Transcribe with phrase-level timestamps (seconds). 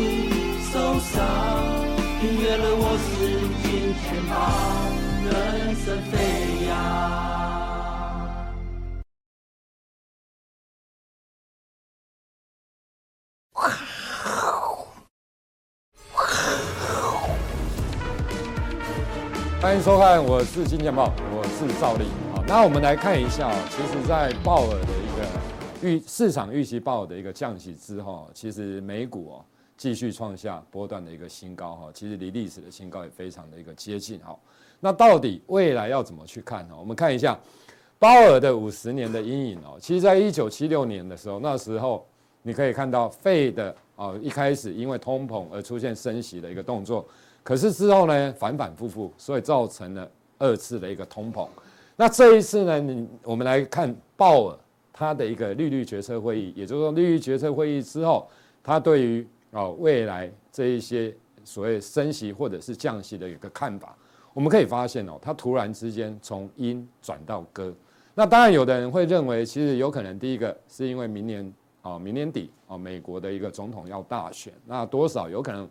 [0.00, 1.22] 你受伤，
[2.22, 3.06] 订阅了我是
[3.60, 4.32] 金钱豹，
[5.26, 5.30] 人
[5.76, 6.16] 生飞
[6.66, 6.72] 扬。
[19.60, 22.06] 欢迎收看，我是金钱豹，我是赵丽。
[22.34, 25.28] 好，那我们来看一下，其实，在鲍尔的一个
[25.86, 29.44] 预市场预期鲍尔的一个降息之后，其实美股哦
[29.80, 34.38] 继续创下波段的一个新高哈，其实离历史的新高也非常的一个接近哈。
[34.78, 36.74] 那到底未来要怎么去看呢？
[36.78, 37.40] 我们看一下
[37.98, 39.78] 鲍尔的五十年的阴影哦。
[39.80, 42.06] 其实，在一九七六年的时候，那时候
[42.42, 47.06] 你可以看到费的哦一开始因为通膨而出现升息的一个动作。
[47.42, 51.48] 可是之后呢，反反复复，所以造成了二次的一个通膨。
[51.96, 54.58] 那这一次呢，你我们来看鲍尔
[54.92, 58.28] 他的一个利率决策会议，也就是说利率决策会议之后，
[58.62, 63.96] 他对于哦未来这一些所谓升息或者是降息的一个看法，
[64.32, 67.74] 我们可以发现哦，它突然之间从鹰转到鸽。
[68.14, 75.68] 那当然，有的人会认为，其实有可能第一个是因为明年哦明年底哦美国的一个总统要大选，那多少有可能。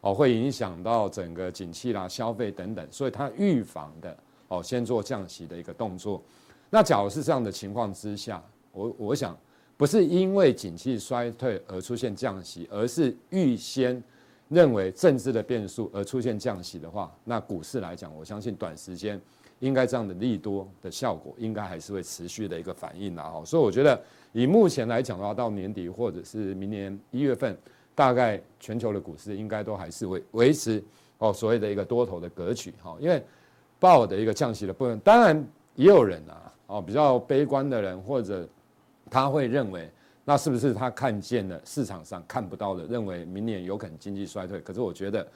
[0.00, 6.22] 哦，会影响到整个景气啦、消费等等，所以它预防的哦，先做降息的一个动作。
[6.70, 8.40] 那假如是这样的情况之下，
[8.70, 9.36] 我我想
[9.78, 14.02] 不是因为景气衰退而出现降息，而是预先
[14.50, 19.18] 认为政治的变数而出现降息的话，那股市来讲，我相信短时间
[19.60, 23.32] 应该这样的利多的效果应该还是会持续的一个反应啦。
[23.34, 23.98] 哦，所以我觉得
[24.32, 27.56] 以目前来讲的话，到年底或者是明年一月份。
[27.94, 30.80] 大概全球的股市应该都还是维维持
[31.18, 33.20] 哦所谓的一个多头的格局哈，因为
[33.80, 35.44] 鲍尔的一个降息的部分，当然
[35.74, 38.48] 也有人啊哦比较悲观的人，或者
[39.10, 39.90] 他会认为
[40.24, 44.60] 那是不是他看见了市场上看不到的，认为明年有可能经济衰退。
[44.60, 45.26] 可是我觉得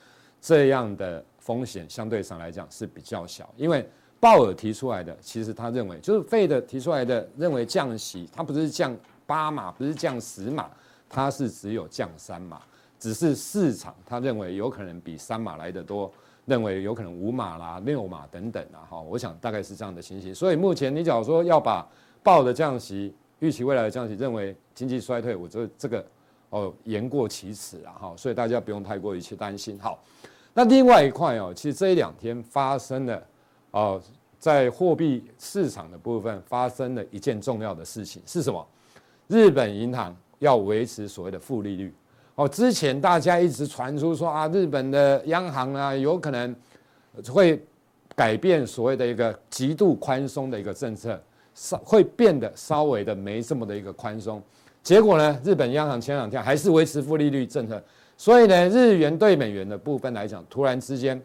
[0.40, 3.88] 这样的风险相对上来讲是比较小，因为
[4.20, 8.96] 鲍尔提出来的其实他认为就是费的提出来的认为降息，他不是降
[9.26, 10.70] 八码，不是降十码。
[11.14, 12.62] 它是只有降三码，
[12.98, 16.10] 只是市场他认为有可能比三码来的多，
[16.46, 20.34] 认为有可能五码啦、六码等等啊，哈，我想大概是这样的情形。
[20.34, 21.86] 所以目前你假如说要把
[22.22, 26.04] 鲍的降息预期未来的降息认为经济衰退，我觉得这个
[26.50, 29.78] 哦言过其实啊，哈，所以大家不用太过于去担心。
[29.78, 30.02] 好，
[30.54, 33.22] 那另外一块哦，其实这一两天发生了
[33.72, 34.02] 哦，
[34.38, 38.64] 在货币市场的部分发生了一件重要的事情是什么？
[39.26, 40.16] 日本银行。
[40.42, 41.94] 要维持所谓的负利率，
[42.34, 46.52] 哦，之前大家一直传出说啊，日本的央行啊，有可能
[47.28, 47.64] 会
[48.16, 51.22] 改变所谓的一个极度宽松的一个政策，
[51.54, 54.42] 稍会变得稍微的没这么的一个宽松。
[54.82, 57.82] 结果呢，日本央行前两天还是维持负利率政策，
[58.16, 61.20] 所以呢，日元对美元的部分来讲，突然之间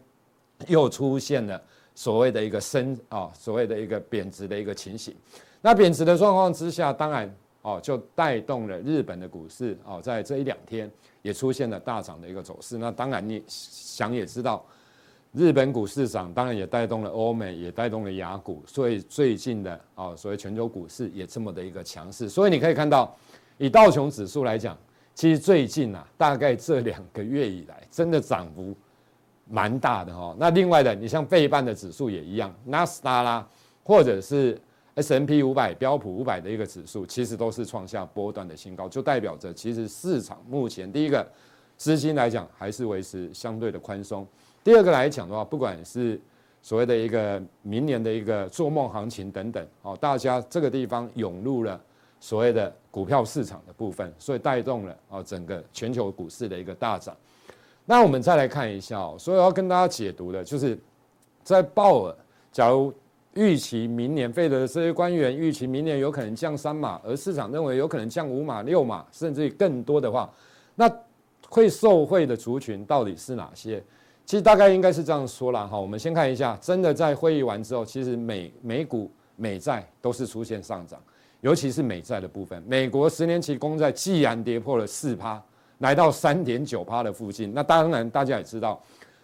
[0.66, 1.60] 又出现了
[1.94, 5.14] 所谓的一个升啊，所谓的一个贬值的一个情形。
[5.60, 7.32] 那贬值的状况之下，当然。
[7.62, 10.90] 哦，就带动了日本的股市哦，在这一两天
[11.22, 12.78] 也出现了大涨的一个走势。
[12.78, 14.64] 那当然，你想也知道，
[15.32, 18.62] 日本股市涨，当然也带动了欧美，也带动了雅股。
[18.66, 22.28] 所以最近的哦，所谓全球股市也这么的一个强势。
[22.28, 23.14] 所以你可以看到，
[23.56, 24.76] 以道琼指数来讲，
[25.14, 28.74] 其实最近啊，大概这两个月以来，真的涨幅
[29.48, 30.34] 蛮大的哈。
[30.38, 33.46] 那另外的，你像费半的指数也一样，纳斯达拉
[33.82, 34.60] 或者是。
[34.94, 41.24] S&P 五百、标普五百的一个指数，其实都是创下波段的新高，就代表着其实市场目前第一个
[41.76, 44.26] 资金来讲还是维持相对的宽松。
[44.68, 46.20] 第二个来讲的话，不管是
[46.60, 51.80] 所谓的一个明年的一个做梦行情等等，哦，大家这个地方涌入了
[52.20, 57.16] 所谓的股票市场的部分，所以带动了哦整个全球股市的一个大涨。
[57.86, 60.78] 那我们再来看一下哦，所以要跟大家解读的就是
[61.42, 62.14] 在鲍尔，
[62.52, 62.92] 假如。
[63.34, 70.28] 预期明年费德的这些官员预期明年有可能降三码，而市场认为有可能降五码、六码，甚至于更多的话，
[70.74, 70.90] 那
[71.48, 73.80] 会受惠的族群到底是哪些？
[74.28, 75.80] 其实大概应该是这样说了哈。
[75.80, 81.00] 我们先看一下，真的在会议完之后，其实美美股、美债都是出现上涨，
[81.40, 82.62] 尤其是美债的部分。
[82.66, 85.42] 美国十年期公债既然跌破了四趴，
[85.78, 88.78] 来到三点九趴的附近，那当然大家也知道。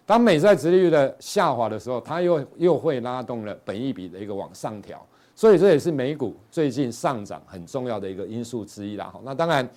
[0.07, 9.05] 当美债殖利率的下滑的时候，它又又会拉动了本益比的一个往上调，所以这也是美股最近上涨很重要的一个因素之一啦。
[9.13, 9.69] 哈那当然，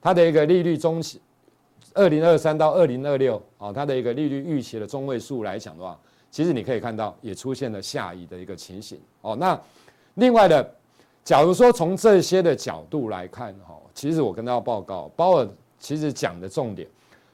[0.00, 1.20] 它的一个利率中期，
[1.96, 5.98] 二零二三到二零二六啊，它的一个利率预期的中位数来讲的话，
[6.30, 9.34] 其实你可以看到也出现了下移的一个情形哦。
[9.34, 9.58] 那
[10.14, 10.74] 另外的，
[11.24, 15.48] 假如说从这些的角度来看哈，其实我跟大家报告，鲍尔
[15.78, 16.86] 其实讲的重点，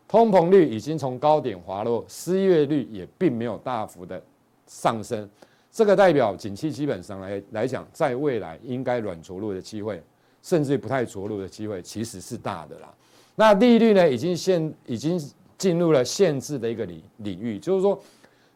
[0.07, 4.23] 通膨率已经从高点滑落，失业率也并没有大幅的
[4.69, 5.29] 上升，
[5.73, 10.01] 这个代表景气基本上来来讲，在未来应该软着陆的机会，
[10.41, 12.95] 甚至不太着陆的机会，其实是大的啦。
[13.35, 15.21] 那利率呢，已经限已经
[15.57, 18.01] 进入了限制的一个领领域，就是说，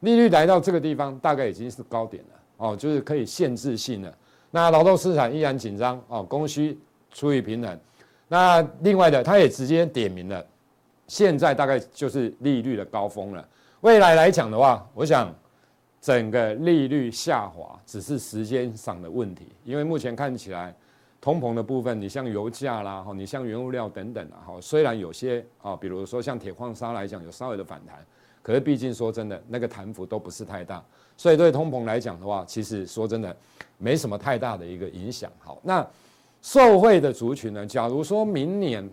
[0.00, 4.14] 利率来到这个地方，大概已经是高点了哦，就是可以限制性的。
[4.50, 6.78] 那劳动市场依然紧张哦，供需
[7.10, 7.78] 处于平衡。
[8.28, 10.44] 那另外的，他也直接点明了，
[11.06, 13.48] 现在大概就是利率的高峰了。
[13.80, 15.32] 未来来讲的话，我想
[16.00, 20.74] 整个利率下滑只是时间上的问题，因为目前看起来
[21.26, 27.98] 通膨的部分，你像油价啦，哈，你像原物料等等啊，哈，虽然有些啊，比如说像铁矿砂来讲有稍微的反弹，
[28.44, 30.80] 可是毕竟说真的，那个弹幅都不是太大，
[31.16, 33.36] 所以对通膨来讲的话，其实说真的
[33.76, 35.28] 没什么太大的一个影响。
[35.40, 35.84] 好，那。
[36.42, 37.66] 受惠的族群呢？
[37.66, 38.88] 假如说明年，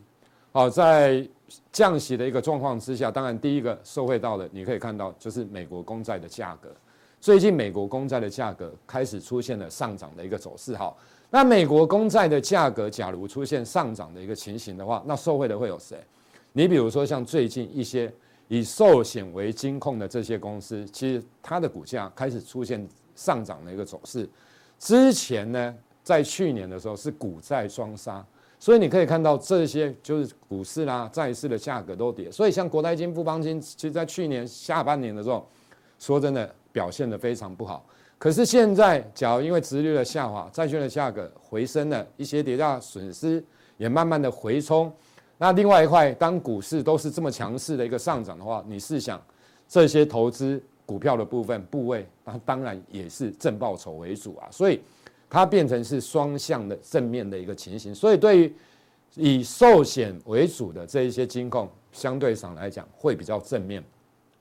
[0.53, 1.23] 哦，在
[1.71, 6.69] 降息的一个状况之下，当然第一个受惠到的，你可以看到就是美国公债的价格。
[7.21, 10.75] 最近美国公债的价格开始出现了上涨的一个走势。
[10.75, 10.91] 哈，
[11.35, 15.97] 那美国公债的价格假如出现上涨的一个情形的话，那受惠的会有谁？
[16.51, 18.13] 你比如说像最近一些
[18.49, 24.29] 以寿险为金控的这些公司，其实它的股价开始出现上涨的一个走势。
[24.77, 25.75] 之前呢？
[26.03, 28.23] 在去年的时候是股债双杀，
[28.59, 32.29] 所以你可以看到这些就是股市啦、债市的价格都跌。
[32.29, 35.47] 所以像国泰金、富邦金，其实在去年下半年的时候，
[35.97, 37.85] 说真的表现的非常不好。
[38.23, 43.43] 可是现在，假如因为殖率的下滑，债券的价格回升了，一些跌价损失
[43.75, 44.89] 也慢慢的回冲。
[45.37, 49.21] 那另外一块，当股市都是这么强势的一个上涨的话，你试想
[49.67, 54.47] 这些投资股票的部分部位，那当然也是正报酬为主啊。
[54.49, 54.79] 所以。
[55.29, 58.55] 它变成是双向的正面的一个情形，所以对于
[59.15, 63.83] 以寿险为主的这一些金控，相对上来讲会比较正面。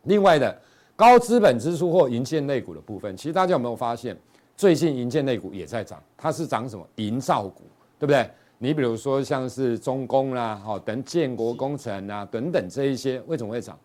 [0.03, 0.61] 另外的
[1.03, 4.17] 高资本支出或营建类股的部分，其实大家有没有发现，
[4.57, 6.01] 最近营建类股也在涨？
[6.17, 6.87] 它是涨什么？
[6.95, 7.65] 营造股，
[7.99, 8.31] 对不对？
[8.59, 13.77] 你比如说像是中工啦，好等建国工程啊等等这一些，为什么会涨？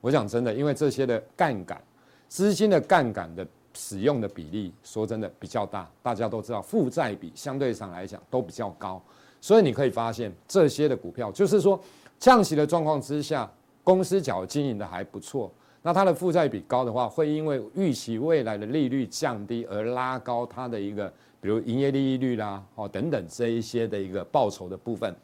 [0.00, 1.82] 我讲真的，因为这些的杠杆，
[2.28, 3.44] 资金的杠杆的。
[3.72, 9.00] 使用的比例说真的比较大，大家都知道负债比相对上来讲都比较高，
[9.40, 11.80] 所以你可以发现这些的股票，就是说
[12.18, 13.48] 降息的状况之下，
[13.84, 15.48] 公司假如经营的还不错，
[15.82, 25.14] 那它的负债比高的话，会因为预期未来的利率降低而拉高它的一个，比如营业利率啦，哦等等这一些的一个报酬的部分。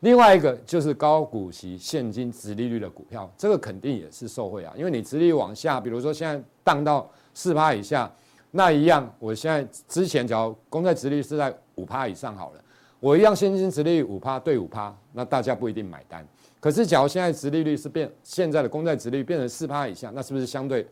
[0.00, 7.08] 另外一个就是高股息现金殖利率的股票，这个肯定也是受惠啊，因为你殖利率往下，比如说现在荡到。
[7.38, 8.10] 四趴以下，
[8.52, 9.14] 那一样。
[9.18, 12.60] 我现在之前，只要公债殖利率是在五趴以上好了，
[12.98, 16.26] 我一样现金殖利率五趴对五趴，那大家不一定买单。
[16.60, 20.86] 可是，假如现在殖利率是变，现在的公债殖利率变成四趴以下，那是不是相对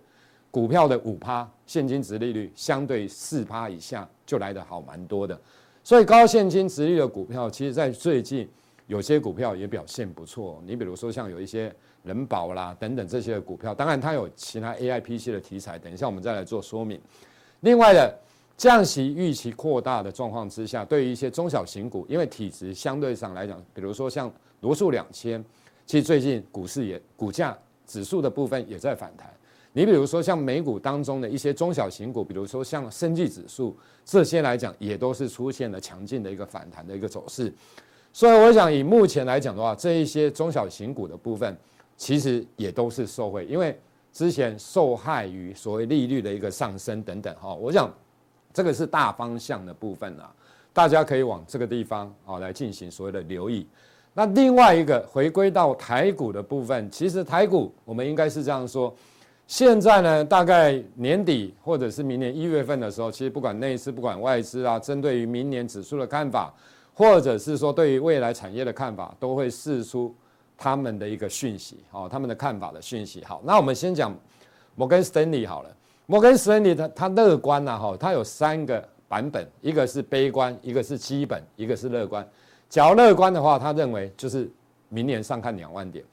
[0.50, 5.38] 股票的五趴现金殖利率相对四趴以下就来得好蛮多的？
[5.82, 8.48] 所以高现金殖利率的股票，其实在最近
[8.86, 10.62] 有些股票也表现不错。
[10.66, 11.74] 你比如说像有一些。
[12.04, 17.00] 人保啦等等这些股票，当然它有其他 AIPC 的题材，等一下我们再来做说明。
[17.60, 18.14] 另外的
[18.58, 24.30] 降息预期扩大的状况之下，对于一些中小型股，因为体质相对上来讲，比如说像
[24.64, 25.44] 罗素两千，
[25.84, 27.54] 其实最近股市也股价
[27.86, 29.30] 指数的部分也在反弹。
[29.74, 37.52] 你比如说像美股当中的一些中小型股，比如说像生技指数这些来讲，也都是出现了强劲的一个反弹的一个走势。
[38.10, 41.54] 所以我想以目前来讲的话，这一些中小型股的部分。
[41.96, 43.78] 其实也都是受惠，因为
[44.12, 47.88] 之前受害于所谓利率的一个上升等等哈，我想
[48.52, 50.34] 这个是大方向的部分啊，
[50.72, 53.64] 大家可以往这个地方啊来进行所谓的留意。
[54.14, 58.94] 那另外一个回归到台股的部分，其实台股我们应该是这样说，
[59.46, 66.54] 现在呢大概年底或者是明年一月份的时候，其实不管内资不管外资啊，针对于明年指数的看法，
[66.94, 70.14] 或者是说对于未来产业的看法，都会释出。
[70.56, 73.24] 他们的一个讯息，哦，他们的看法的讯息。
[73.24, 74.16] 好，那我们先讲
[74.76, 75.76] 摩根斯丹利好了。
[76.06, 82.24] 摩根斯丹利他他乐观呐，哈，他有三个版本，一个是悲观，一个是基本，一个是乐观。
[82.74, 84.50] 假如乐观的话，他认为就是
[84.88, 86.04] 明年上看两万点，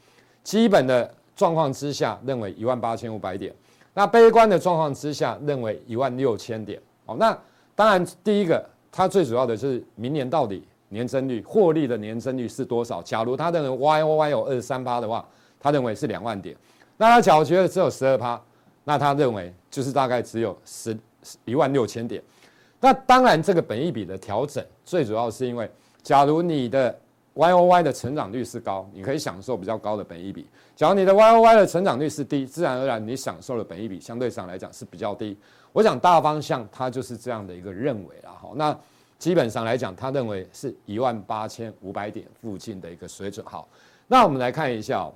[0.44, 3.52] 基本的状况之下认为一万八千五百点，
[3.96, 6.80] 那悲观的状况之下认为一万六千点。
[7.08, 7.36] 哦，那
[7.74, 10.64] 当然第一个，他最主要的就是明年到底。
[10.90, 13.02] 年增率获利的年增率是多少？
[13.02, 15.26] 假如他认为 Y O Y 有二十三趴的话，
[15.58, 16.56] 他认为是两万点。
[16.98, 18.40] 那他假如觉得只有十二趴，
[18.84, 20.96] 那他认为就是大概只有十
[21.46, 22.22] 一万六千点。
[22.82, 25.72] 那当然，这个本益比的调整最主要是因为，
[26.04, 26.98] 假如你的
[27.34, 30.48] Y O Y 的成长率是高，你可以享受比较高的本益比。
[30.76, 35.38] 假如你的 Y O Y 的成长率是低，自然而然你享受的本益比相对上来讲是比较低。
[35.72, 38.52] 我想大方向它就是这样的一个认为了哈。
[38.56, 38.78] 那
[39.18, 43.46] 基本上来讲，他认为是一万八千五百点附近的一个水准。
[43.46, 43.68] 好，
[44.08, 45.14] 那我们来看一下哦。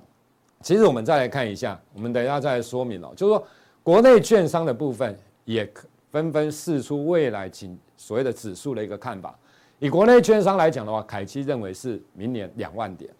[0.62, 3.12] 其实我们再来看一下，我们等一下再来说明哦。
[3.16, 3.46] 就是说，
[3.82, 5.14] 国内券商的部分
[5.44, 5.70] 也
[6.10, 9.36] 纷纷释出未来仅所谓的指数的一个看法。
[9.78, 13.10] 以国内券商来讲的话，凯基认为是明年两万点，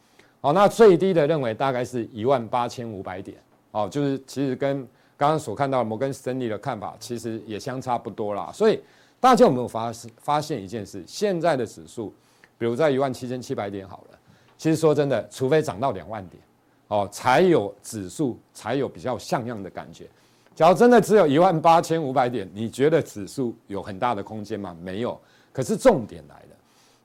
[0.40, 3.36] 好，那最低的认为大概是一万八千五百点，
[3.72, 4.78] 哦，就是其实跟
[5.18, 8.50] 刚刚所看到摩根士丹利的看法其实也相差不多啦。
[8.54, 8.80] 所以
[9.20, 11.04] 大家有没有发发现一件事？
[11.06, 12.12] 现在的指数，
[12.56, 14.18] 比如在一万七千七百点好了，
[14.56, 16.42] 其实说真的，除非涨到两万点，
[16.88, 20.06] 哦，才有指数才有比较像样的感觉。
[20.54, 24.74] 假如真的只有一万八千五百点，你觉得指数有很大的空间吗？
[24.80, 25.20] 没有。
[25.56, 26.56] 可是重点来了。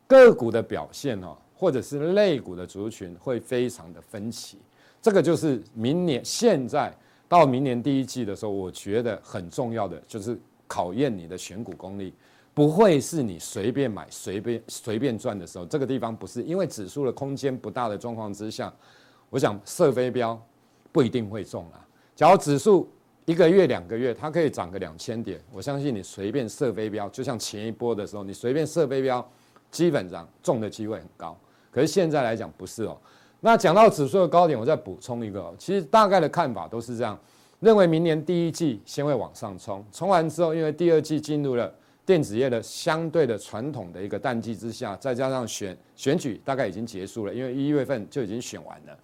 [0.06, 4.58] 个股的表现哦，或者是类股的族群会非常的分歧，
[5.02, 6.94] 这个就是明年现在
[7.30, 12.14] 到明年第一季的时候，我觉得很重要的就是考验你的选股功力，
[12.54, 18.74] 不会是你随便买随便随便赚的时候，这个地方不是，因为指数的空间不大的状况之下，
[19.30, 20.38] 我想射飞镖
[20.92, 21.88] 不一定会中啊。
[22.18, 22.92] 假如指数
[23.32, 29.26] 一个月两个月它可以涨个两千点，我相信你随便射飞镖，就像前一波的时候，你随便射飞镖。
[29.72, 31.34] 基本上中的机会很高，
[31.72, 32.98] 可是现在来讲不是哦。
[33.40, 37.18] 那讲到指数的高点，我再补充一个，其实大概的看法都是这样，
[37.62, 41.74] 认为明年第一季先会往上冲，冲完之后，因为第二季进入了
[42.06, 49.00] 电子业的相对的传统的一个淡季之下，再加上选选举大概已经结束了，因为一月份就已经选完了，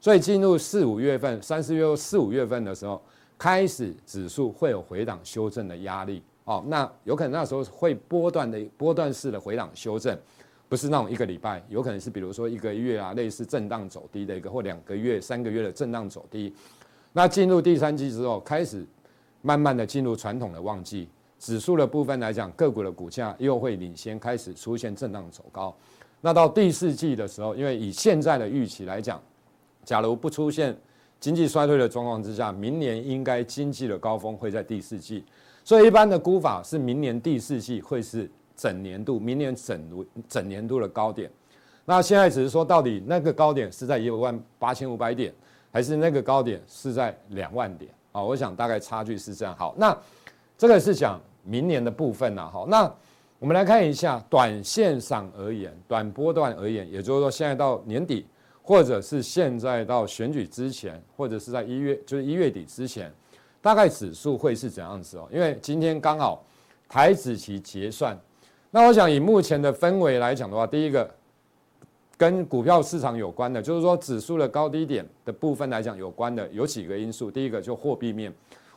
[0.00, 3.02] 所以进入四五月份、三四月、四五月份的时候，
[3.38, 6.22] 开始指数会有回档修正的压力。
[6.44, 10.16] 哦，那有可能那时候会波段的波段式的回档修正，
[10.68, 16.54] 不是那种一个礼拜，有可能是比如说一个月啊，类似震荡走低的一个，或两个月、三个月的震荡走低。
[17.12, 18.86] 那进入第三季之后，开始
[19.42, 21.08] 慢慢的进入传统的旺季，
[21.40, 25.74] 指数的部分来讲，个股的股价又会领先开始出现震荡走高。
[26.20, 29.20] 那到第四季的时候，因为以现在的预期来讲，
[29.84, 30.76] 假如不出现
[31.26, 35.24] 经济衰退的状况之下，明年应该经济的高峰会在第四季。
[35.64, 41.28] 所以一般的估法是，明年第四季会是整年度，明年整整年度的高点。
[41.84, 45.34] 那现在只是说，到底那个高点是在一万八千五百点，
[45.72, 47.90] 还是那个高点是在两万点？
[48.12, 49.52] 啊，我想大概差距是这样。
[49.56, 49.98] 好，那
[50.56, 52.48] 这个是讲明年的部分呐。
[52.52, 52.88] 好，那
[53.40, 58.24] 我们来看一下，短线上而言，短波段而言，也就是说，现在到年底，
[58.66, 63.12] 或者是现在到选举之前，或者是在一月，就是一月底之前。
[63.62, 65.28] 大概指数会是怎样子哦？
[65.32, 66.44] 因为今天刚好
[66.88, 68.16] 台指期结算，
[68.70, 71.08] 那我想以目前的氛围来讲的话，第一个
[72.16, 77.30] 跟股票市场有关的，就是说指数的高低点的部分来讲有关的有几个因素。
[77.30, 78.32] 第一个就货币面，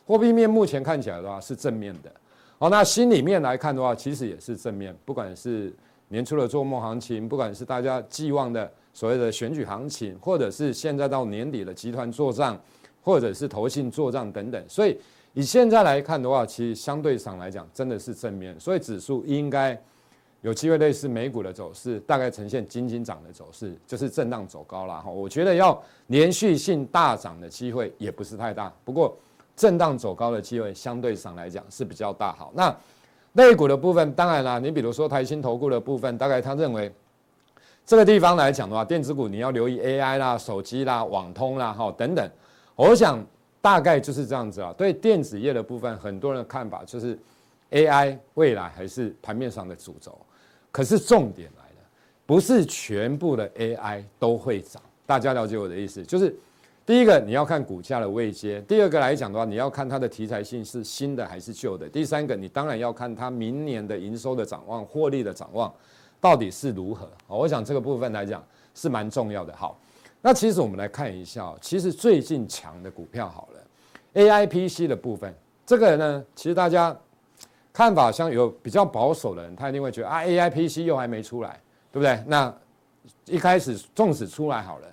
[0.05, 2.11] 货币面目前看起来的话是正面的。
[2.57, 4.95] 好，那心里面来看的话，其实也是正面。
[5.05, 5.71] 不管是
[6.07, 12.59] 年初的做梦行情，不管是大家寄望的所谓的选举行情，或者是现在到年底的集团做账。
[13.01, 14.95] 或者是投信做账等等，所以
[15.33, 19.75] 以现在来看的话，其实相对上来讲真的是正面，所以指数应该
[20.41, 25.09] 有机会类似美股的走势，大概呈现金金涨的走势，就是震荡走高了哈。
[25.09, 29.17] 我觉得要连续性大涨的机会也不是太大，不过
[29.55, 32.33] 震荡走高的机会相对上来讲是比较大。
[32.33, 32.75] 好，那
[33.33, 36.91] 类股的部分，当然啦，你比如说台新投顾的部分，大概他认为
[37.89, 42.29] 这个地方来讲的话，电子股你要留意 AI 啦、手机啦、网通啦哈等等。
[42.75, 43.19] 我想
[43.61, 44.71] 大概就是这样子啊。
[44.77, 47.17] 对电子业的部分，很多人的看法就是
[47.71, 50.15] AI 未来还是盘面上的主轴。
[50.71, 51.89] 可是重点来了，
[52.27, 54.79] 不是全部的 AI 都会涨。
[55.07, 56.31] 大家了解我的意思，就是
[56.85, 65.73] 第一个你要看股价的位阶，第二个来讲的话，你要看它的题材性是新的还是旧的，第三个你当然要看它明年的营收的展望、获利的展望
[66.19, 67.09] 到底是如何。
[67.27, 69.55] 我想这个部分来讲是蛮重要的。
[69.55, 69.79] 好。
[70.21, 75.33] 那其实我们来看一下，其实最近强的股票好了，AIPC 的部分，
[75.65, 76.93] 这个呢，其实大家
[77.71, 81.57] 看法像有比较保守的人，他一定会觉得啊，AIPC 又还没出来，
[81.89, 82.21] 对不对？
[82.27, 82.53] 那
[83.27, 84.87] 一开始纵使出来好了，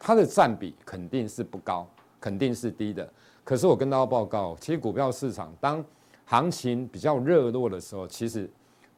[0.00, 1.86] 它的占比肯定是不高，
[2.20, 3.08] 肯定是低的。
[3.44, 5.84] 可是我跟大家报告，其实股票市场当
[6.24, 8.50] 行情比较热络的时候，其实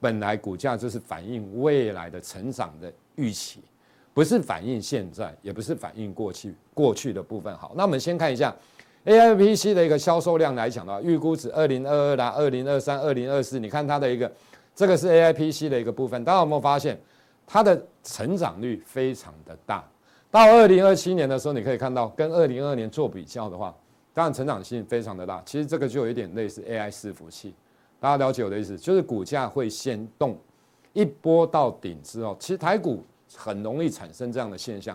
[0.05, 3.61] 本来股价就是反映未来的成长的预期。
[4.13, 7.57] 不是反映现在，也不是反映过去过去的部分。
[7.57, 8.55] 好，那我们先看一下
[9.07, 14.31] AIPC 的一个销售量来讲的话，预估值二零二二啦、二零二三、二零二四，你看它的一个
[14.75, 16.23] 这个是 AIPC 的一个部分。
[16.23, 17.01] 大家有没有发现，
[17.47, 19.83] 它的成长率非常的大。
[20.31, 23.75] 到二零二七年的时候，你可以看到跟二零二二年做比较的话，
[24.13, 25.43] 当然成长性非常的大。
[25.47, 27.55] 其实这个就有一点类似 AI 伺服器，
[28.05, 30.39] 大家了解我的意思，就是股价会先动
[30.93, 33.03] 一波到顶之后，其实台股
[33.35, 34.95] 很容易产生这样的现象。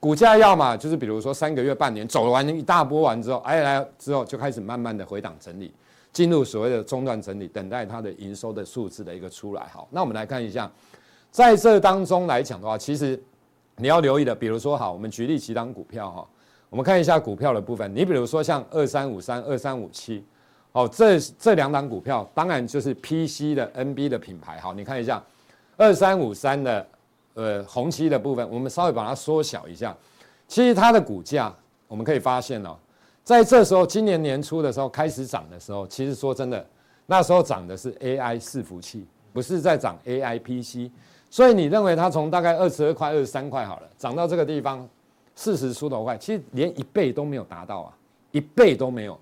[0.00, 5.70] 股价要么就是比如说三个月、半年走完一大波完之后，哎来之后就开始慢慢的回档整理，
[6.14, 9.66] 进入所谓的中断整理，等待它的营收的数字的一个出来。
[9.66, 10.72] 好，那我们来看一下，
[11.30, 13.22] 在这当中来讲的话，其实
[13.76, 16.26] 你要留意的，比如说好，我们举例几档股票哈，
[16.70, 17.94] 我们看一下股票的部分。
[17.94, 20.24] 你比如说像二三五三、二三五七，
[20.76, 24.60] 哦，这这两档股票当然就是 PC 的 NB 的品牌。
[24.60, 25.22] 好，你看一下
[25.78, 26.86] 二三五三的。
[27.38, 29.94] 呃，宏碁的部分，我们稍微把它缩小一下。
[30.48, 31.54] 其实它的股价，
[31.86, 32.74] 我们可以发现哦，
[33.22, 36.66] 在这时候，今年年初的时候开始涨的时候，其实说真的，
[37.04, 40.90] 那时候涨的是 AI 伺服器，不是在涨 AI PC。
[41.28, 44.88] 所以你认为它从大概二十二块、二十三块好了，涨到这个地方
[45.34, 47.92] 四十出头块，其实连一倍都没有达到啊，
[48.30, 49.20] 一倍都没有。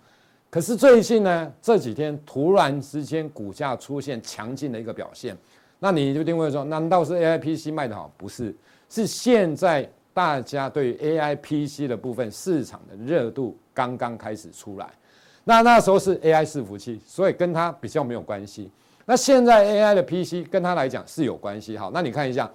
[0.55, 5.37] 可是最近呢，这几天突然之间股价出现强劲的一个表现。
[5.81, 8.09] 那你就一定会说，难道是 A I P C 卖得好？
[8.17, 8.55] 不是，
[8.89, 14.89] 是现在大家对 A I P C 的部分市场的热度刚刚开始出来。
[15.43, 18.71] 那那时候是 A I 伺服器，所以跟它比较没有关系。
[19.05, 21.77] 那现在 A I 的 P C 跟它来讲是有关系。
[21.77, 22.49] 好，那你看一下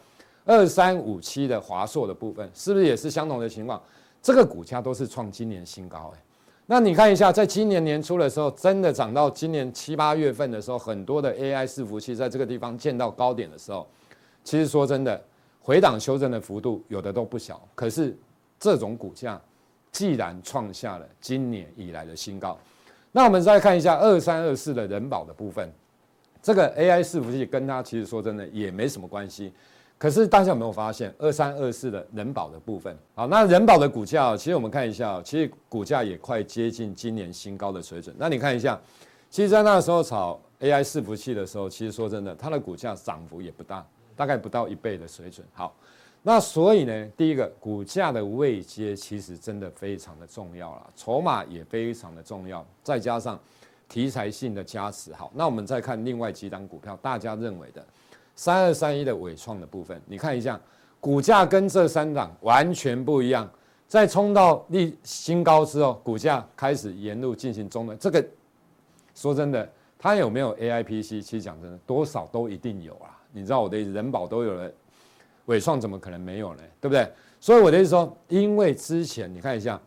[0.46, 3.82] 二三五七的华硕的部分，是不是也是相同的情况？
[4.22, 6.20] 这个股价都是创今年新高，欸
[6.72, 13.88] 那你看一下，在今年年初的时候，真的涨到今年七八月份的时候，很多的 AI 伺服器在这个地方见到高点的时候，
[14.44, 15.20] 其实说真的，
[15.64, 17.60] 回档修正的幅度有的都不小。
[17.74, 18.16] 可是
[18.60, 19.42] 这种股价
[19.92, 22.55] 既然创下了今年以来的新高，
[23.12, 25.68] 那我们再看一下二三二四的人保的部分，
[26.40, 29.51] 这个 AI 伺服器跟它其实说真的也没什么关系。
[30.00, 32.98] 可是大家有没有发现二三二四的人保的部分？
[33.14, 38.16] 好，那人保的股价，其实我们看一下，其实股价也快接近今年新高的水准。
[38.18, 38.79] 那你看一下，
[39.29, 43.85] 其实，在那个时候炒 AI 伺服器的时候，其实说真的，它的股价涨幅也不大，
[44.16, 45.46] 大概不到一倍的水准。
[45.51, 45.75] 好，
[46.24, 53.38] 那所以呢，第一个股价的位阶其实真的非常的重要了，筹码也非常的重要，再加上
[53.90, 55.12] 题材性的加持。
[55.14, 57.85] 好，那我们再看另外几档股票，大家认为的。
[58.40, 60.58] 三二三一的尾创的部分，你看一下，
[61.02, 63.46] 股价跟这三档完全不一样。
[63.86, 67.98] 在冲到历新高之后，股价开始沿路进行中断。
[68.00, 68.25] 这个
[69.14, 71.22] 说真的，它有没有 AIPC？
[71.22, 73.12] 其实讲真的，多少都一定有啊。
[73.34, 74.72] 你知道我的意思，人保都有了，
[75.48, 76.64] 尾创怎么可能没有呢？
[76.80, 77.12] 对不对？
[77.42, 79.78] 所以我的意思说，因为之前你看一下，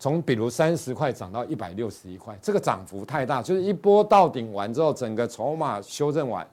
[0.00, 6.44] 从比如三十块涨到一百六十一块，这个涨幅太大，就是一波到顶完之后，整个筹码修正完，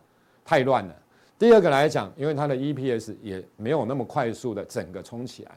[0.45, 0.95] 太乱了。
[1.39, 5.51] 第二个来讲，因为它的 EPS 也没有那么快速的整个冲起来，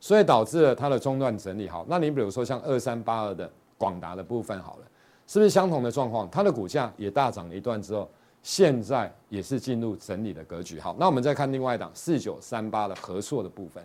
[0.00, 1.86] 所以导致了它的中段整理好。
[1.88, 4.86] 那你比如说像二三八二的广达的部分好了，
[5.28, 6.28] 是不是相同的状况？
[6.30, 8.10] 它的股价也大涨了一段之后，
[8.42, 10.80] 现在也是进入整理的格局。
[10.80, 13.82] 好，那我们再看另外一档四九三八的和硕的部分。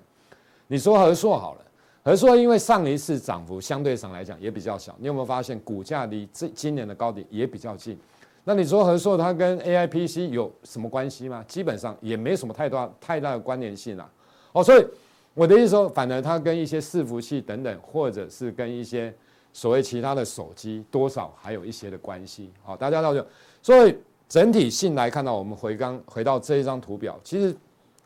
[0.65, 1.61] 你说和硕好了，
[2.03, 7.95] 和硕因为上一次涨幅相对上来讲也比较小，你有没有发现股价离这今年的高点也比较近？
[8.49, 11.43] 那你说和硕它跟 AIPC 有什么关系吗？
[11.49, 14.09] 基本上也没什么太大太大的关联性啊。
[14.53, 14.87] 哦，所以
[15.33, 19.13] 我的意思说，反而它跟一些伺服器等等，或者是跟一些
[19.51, 22.49] 所谓其他的手机，多少还有一些的关系。
[22.63, 23.21] 好，大家了解。
[23.61, 23.93] 所以
[24.29, 27.53] 整体性来看到，我们回刚回到这一张图表，其实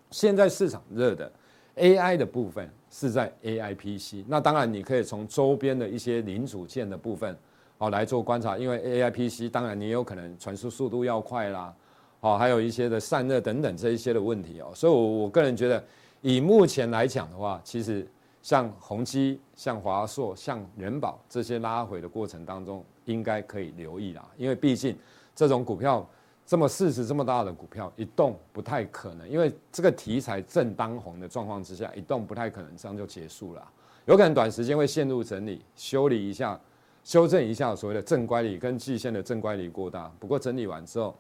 [0.10, 1.32] 现在市场热的
[1.76, 4.26] AI 的部分是在 AIPC。
[4.28, 7.38] 那当然，你可以从周边的一些零组件的部分。
[7.82, 11.74] 好，来做观察，因为 A I P C 当然你有可能传输速度要快啦，
[12.20, 15.84] 好，还有一些的散热等等这一些的问题哦，所以，我我个人觉得，
[16.22, 18.08] 以目前来讲的话，其实
[18.44, 24.96] 像宏基、像华硕、像仁宝这些拉回的过程当中，应该可以留意啦，因为毕竟
[25.36, 26.08] 这种股票
[26.46, 33.68] 这么市值这么大的股票，一动不太可能，因为这个题材正当红的状况之下，一动不太可能这样就结束了，
[34.06, 36.62] 有可能短时间会陷入整理，修理一下。
[37.04, 41.16] 修正一下所谓的正乖离跟季线的正乖离过大，不过整理完之后，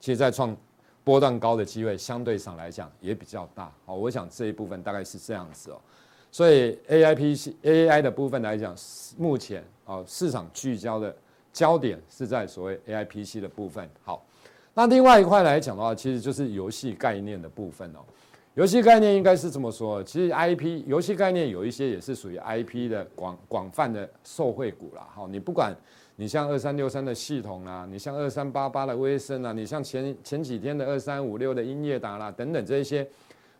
[0.00, 0.56] 其实在创
[1.04, 3.70] 波段高的机会相对上来讲也比较大。
[3.84, 5.80] 好，我想这一部分大概是这样子哦。
[6.32, 8.74] 所以 A I P C A I 的部分来讲，
[9.16, 11.14] 目前啊市场聚焦的
[11.52, 13.88] 焦点是在所谓 A I P C 的部分。
[14.02, 14.24] 好，
[14.74, 18.00] 那另外一块来讲的话，其实就是游戏概念的部分哦。
[18.56, 25.06] 游戏概念应该是这么说，其实 IP 游戏概念有一些也是属于 IP 的广广泛的受惠股啦。
[25.14, 25.76] 好，你不管
[26.16, 33.06] 你像二三六三的系统啊，你像二三八八的威盛啊，你像前前几天的二三五六的英业达啦等等这些，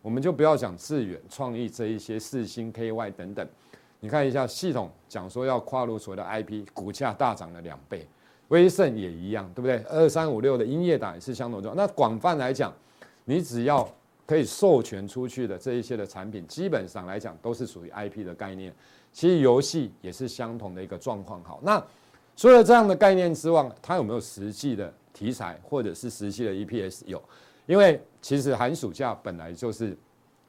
[0.01, 3.47] 我们就不要讲智远、创意这一些四星 KY 等等。
[3.99, 8.07] 你看一下系统讲说要跨入所谓的 IP，股价大涨了两倍，
[8.47, 9.77] 威盛也一样，对不对？
[9.91, 11.75] 二三五六的英业达也是相同状。
[11.75, 12.73] 那广泛来讲，
[13.25, 13.87] 你只要
[14.27, 18.71] 可以授权出去的这一些的产品，基本上来讲都是属于 IP 的概念。
[19.13, 21.41] 其实游戏也是相同的一个状况。
[21.43, 21.83] 好，那
[22.35, 27.03] 除了这样的概念之外，它有没有实际的题材或者是实际的 EPS？
[27.05, 27.23] 有，
[27.65, 29.97] 因为其实寒暑假本来就是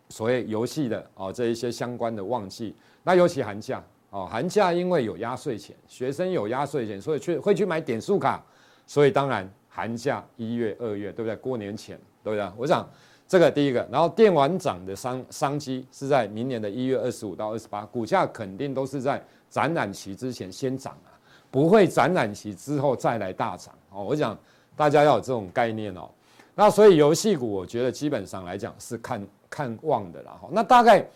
[0.08, 2.74] 所谓游戏的哦这一些相关的旺季。
[3.04, 8.44] 那尤其寒假哦，寒假因为有压岁钱，学生有压岁钱，所以去会去买点数卡，
[8.86, 11.36] 所以当然寒假一月、二月，对不对？
[11.36, 12.52] 过年前，对不对？
[12.56, 12.86] 我想
[13.28, 21.12] 这个第一个，然后电玩涨的商商机是在明年的一月二十五到二十八，股价肯定都是在展览期之前先涨啊，
[21.50, 24.02] 不会展览期之后再来大涨哦。
[24.02, 24.36] 我想
[24.74, 26.08] 大家要有这种概念哦。
[26.54, 30.32] 那所以游戏股，我觉得基本上来讲是看看望的啦。
[30.40, 31.06] 哈，那大概。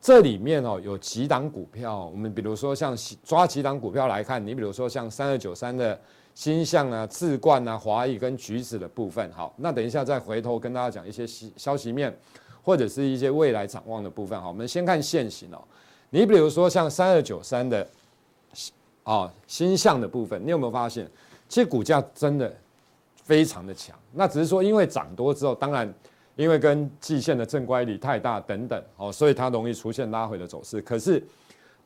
[0.00, 6.00] 这里面哦有几档股票，我们比如说像抓几档股票来看，你比如说像三二九三的
[6.38, 12.16] 星象啊、字冠啊、华裔跟橘子的部分，好，那等一下再回头跟大家讲一些消息面
[12.62, 15.58] 或者是一些未来展望的部分，好，我们先看现行哦。
[16.10, 17.84] 你比如说像三二九三的
[19.02, 21.10] 啊星象的部分，你有没有发现，
[21.48, 22.54] 其实股价真的
[23.24, 25.92] 非常的强，那只是说因为涨多之后，当然。
[26.36, 30.80] 因为跟季线的正乖离太大等等哦，所以它容易出现拉回的走势。
[30.80, 31.20] 可是，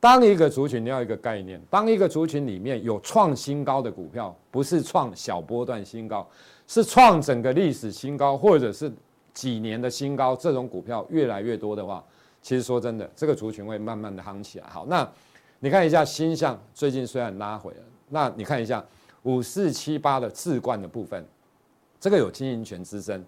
[0.03, 6.27] 当一个族群你要一个概念，当一个族群里面有创新高的股票，不是创小波段新高，
[6.67, 8.91] 是创整个历史新高，或者是
[9.33, 12.03] 几年的新高，这种股票越来越多的话，
[12.41, 14.67] 其实说真的，这个族群会慢慢的夯起来。
[14.67, 15.09] 好，那
[15.61, 18.85] 你看一下鈊象最近虽然拉回了，那你看一下
[19.21, 21.25] 五四七八的智冠的部分，
[21.97, 23.23] 这个有经营权之争。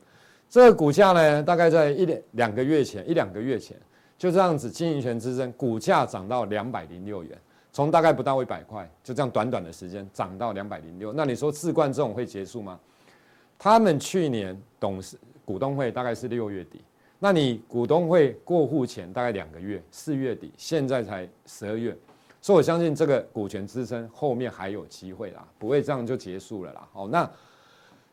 [0.50, 3.78] 这个股价呢，大概在一两两个月前，一两个月前
[4.18, 7.38] 就这样子经营权之争，股价涨到两百零六元，
[7.72, 11.12] 从大概不到一百块，就这样短短的时间涨到两百零六。
[11.14, 12.80] 那你说置冠这种会结束吗？
[13.58, 16.82] 他们去年董事股东会大概是六月底，
[17.20, 21.96] 那你股东会过户前大概两个月，四月底，现在才十二月，
[22.42, 26.88] 所以我相信这个股权之争后面还有机会啦，不会这样就结束了啦。
[26.92, 27.30] 好，那。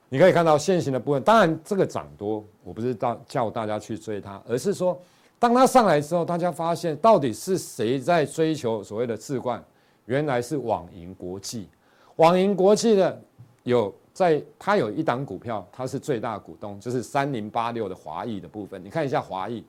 [0.08, 5.00] 你可以看到现行的部分，当然这个涨多，我不是到叫大家去追它，而是说，
[5.42, 9.60] 当它上来之后，大家发现到底是谁在追求所谓的置冠？
[10.04, 11.68] 原来是网银国际。
[12.14, 13.20] 网银国际的
[13.64, 18.80] 有在，它有一档股票，它是最大股东，就是三零八六的华裔的部分。
[18.84, 19.64] 你看一下华裔，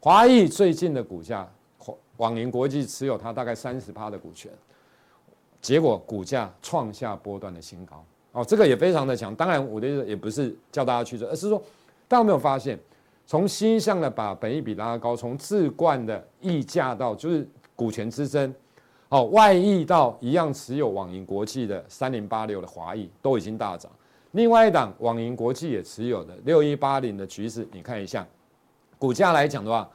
[0.00, 1.50] 华裔最近的股价，
[2.18, 4.52] 网银国际持有它大概三十趴的股权，
[5.62, 8.04] 结果股价创下波段的新高。
[8.32, 9.34] 哦，这个也非常的强。
[9.34, 11.58] 当然，我的意思也不是叫大家去做，而是说，
[12.06, 12.78] 大家有没有发现，
[13.26, 18.54] 从鈊象的把本益比拉高，从置冠的溢价到就是股权之争，
[19.08, 23.90] 哦，外溢到一样持有网银国际的三零八六的华义都已经大涨。
[24.30, 28.24] 另外一档网银国际也持有的六一八零的橘子，你看一下，
[28.96, 29.90] 股价来讲的话，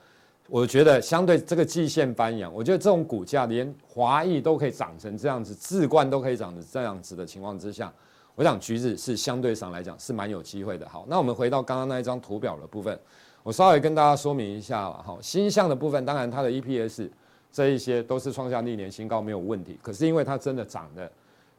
[0.49, 7.93] 我觉得相对这个季线翻扬，我觉得这种股价连华义都可以涨成这样子，置冠都可以涨成这样子的情况之下。
[8.41, 10.89] 我想橘子是相对上来讲是蛮有机会的。
[10.89, 12.99] 好，那我们回到刚刚那一张图表的部分，
[13.43, 14.99] 我稍微跟大家说明一下了。
[15.05, 17.07] 好，鈊象的部分，当然它的 EPS
[17.51, 19.77] 这一些都是创下历年新高，没有问题。
[19.79, 21.07] 可是因为它真的涨的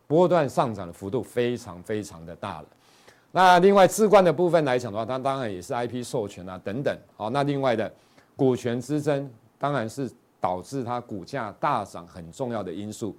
[0.09, 2.65] 波段上涨的幅度非常非常的大了。
[3.31, 6.93] 那另外置冠的部分来讲的话，它当然也是 IP 授权啊等等。
[7.17, 7.89] 好，那另外的
[8.35, 13.17] 股权之争，当然是导致它股价大涨很重要的因素。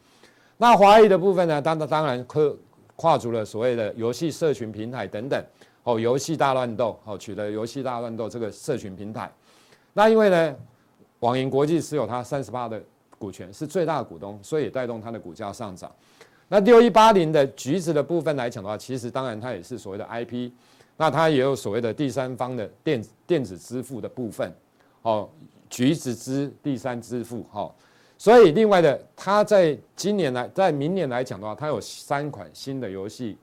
[0.58, 2.54] 那华谊的部分呢，当当然科。
[2.96, 5.44] 跨足了所谓的游戏社群平台等等，
[5.84, 9.32] 哦，游戏大乱斗，哦，取得游戏大乱斗这个社群平台。
[9.94, 10.56] 那因为呢，
[11.20, 12.82] 网银国际持有它三十八的
[13.18, 15.92] 股权，是最大的股东，所以带动它的股价上涨。
[16.48, 20.52] 那六一八零的橘子的部分来讲的话，其实当然它也是所谓的 IP，
[20.98, 24.54] 那它也有所谓的第三方的电电子支付的部分，
[25.02, 25.28] 哦，
[25.70, 27.74] 橘子支第三支付，哈。
[28.18, 33.38] 所以，另外的，它在今年来，在明年来讲的话，它有三款新的游戏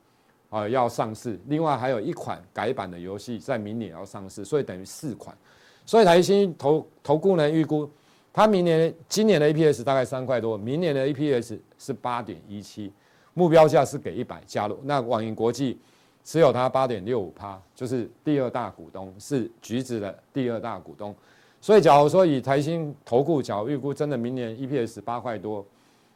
[0.49, 5.37] 啊要上市，另外还有一款改版的游戏在明年要上市，所以等于四款。
[5.85, 7.91] 所以台新投投顾呢预估，
[8.33, 12.91] 它明年今年的 EPS 大概三块多，明年的 EPS 是八点一七，
[13.35, 14.79] 目标价是给一百加入。
[14.85, 15.79] 那网银国际
[16.25, 21.15] 持有它八点六五趴，就是第二大股东，是橘子的第二大股东。
[21.61, 25.65] 所以，假如说以台新投顾，假如预估真的明年 EPS 八块多，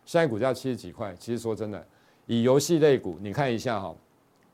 [0.06, 1.86] 现在股价七十几块，其实说真的，
[2.26, 3.94] 以游戏类股，你看一下哈，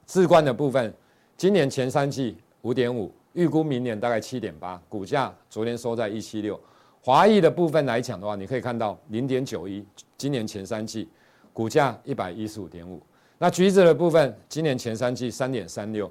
[0.06, 0.92] 智冠的部分，
[1.36, 6.58] 今年前三季五点五，预估明年大概七点八，股价昨天收在一七六。
[7.02, 9.84] 华义的部分来讲的话，你可以看到零点九一，
[10.18, 11.08] 今年前三季
[11.52, 13.00] 股价一百一十五点五。
[13.38, 16.10] 那橘子的部分，今年前三季三点三六，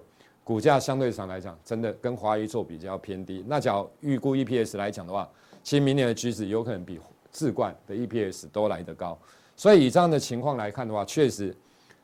[0.49, 3.45] 股价相对上来讲，真的跟华谊做比较偏低。
[3.47, 5.29] 那假如预估 EPS 来讲的话，
[5.61, 6.99] 其实明年的橘子有可能比
[7.31, 9.15] 智冠的 EPS 都来得高。
[9.55, 11.55] 所以以这样的情况来看的话，确实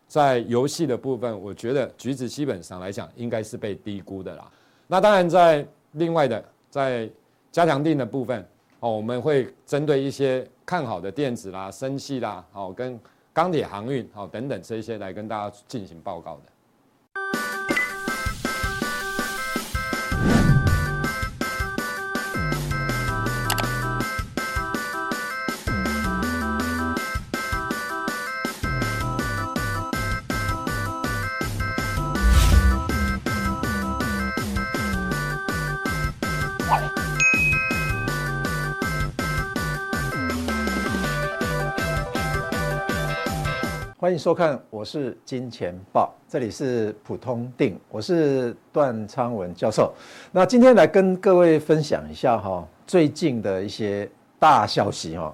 [0.08, 4.48] 在游戏的部分，我觉得橘子基本上来讲应该是被低估的啦。
[4.86, 7.10] 那当然在另外的在
[7.52, 8.48] 加强定的部分。
[8.80, 13.00] 哦，我们会针对一些看好的电子啦、生技啦，好，跟
[13.34, 16.55] 钢铁航运，好等等这些来跟大家进行报告的。
[44.06, 49.92] 欢迎收看，我是金钱豹，这里是普通定，我是段昌文教授。
[50.32, 55.34] 那今天来跟各位分享一下哈，最近的一些大消息哈。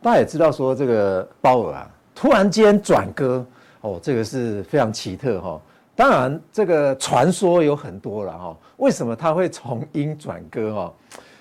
[0.00, 3.44] 大家也知道说这个鲍尔啊，突然间转鸽
[3.80, 5.60] 哦，这个是非常奇特哈。
[5.96, 8.56] 当然，这个传说有很多了哈。
[8.76, 10.94] 为什么他会从鹰转鸽哈？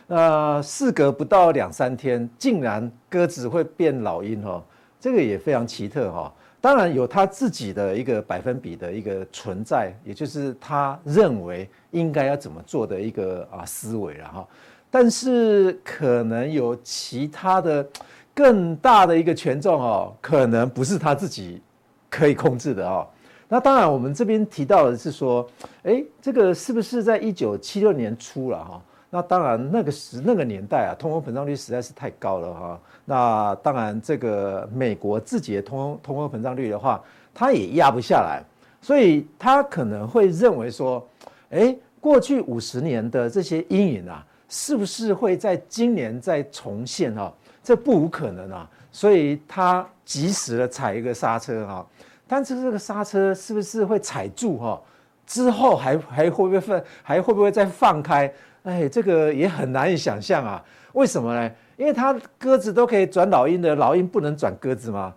[0.07, 4.59] 那事隔不到两三天，竟然鸽子会变老鹰哈？
[4.99, 6.33] 这个也非常奇特哈。
[6.67, 14.47] 当然有他自己的一个百分比的一个存在，也就是他认为应该要怎么做的一个啊思维了哈。
[14.91, 17.87] 但是可能有其他的
[18.35, 21.61] 更大的一个权重哦，可能不是他自己
[22.09, 23.07] 可以控制的哦。
[23.47, 25.49] 那当然我们这边提到的是说，
[25.83, 28.81] 诶，这个是不是在一九七六年初了哈？
[29.09, 32.79] 那当然，那个时那个年代啊，通货膨胀率实在是太高了哈。
[33.05, 37.01] 那当然，这个美国自己的通通货膨胀率的话，
[37.33, 38.43] 它也压不下来，
[38.81, 41.07] 所以他可能会认为说，
[41.51, 47.33] 哎，过去五十年的这些阴影啊，是不是会在今年再重现哈？
[47.63, 48.69] 这不无可能啊。
[48.91, 51.85] 所以他及时的踩一个刹车哈。
[52.27, 54.81] 但是这个刹车是不是会踩住哈？
[55.27, 56.81] 之后还还会不会放？
[57.03, 58.33] 还会不会再放开？
[58.63, 60.63] 哎，这个也很难以想象啊。
[60.93, 61.51] 为什么呢？
[61.75, 65.13] 因为它鸽子都可以转老鹰的，老鹰不能转鸽子吗？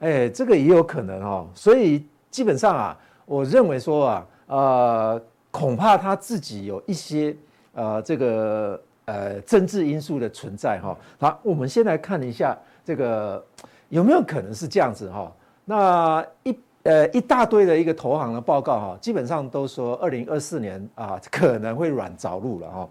[0.00, 1.48] 哎，这个也有可能哦。
[1.54, 7.34] 所以基本上啊，我认为说啊，呃，恐怕他自己有一些
[7.72, 10.96] 呃这个呃政治因素的存在哈。
[11.18, 13.44] 好，我们先来看一下这个
[13.88, 15.32] 有没有可能是这样子哈。
[15.64, 16.54] 那一。
[16.84, 22.88] 呃，一大堆的一个投行的报告哈，基本上都说二零二四年啊 可能会软着陆了哈，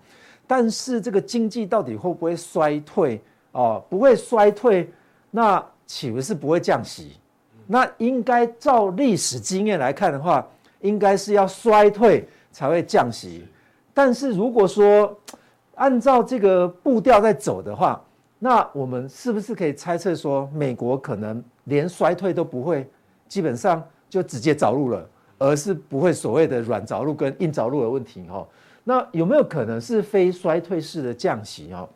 [0.47, 3.83] 但是这个经济到底会不会衰退哦？
[3.89, 4.91] 不会衰退，
[5.29, 7.17] 那岂不是不会降息？
[7.67, 10.43] 那应该照历史经验来看的话，
[10.81, 13.47] 应该是要衰退才会降息。
[13.93, 15.15] 但是如果说
[15.75, 18.03] 按照这个步调在走的话，
[18.39, 22.89] 那我们是不是可以猜测说，美国可能连衰退都不会？
[23.33, 28.47] 基本上就直接着陆了，而是不会所谓的软着陆跟硬着陆的问题哈。
[28.83, 31.89] 那有没有可能是非衰退式的降息哈？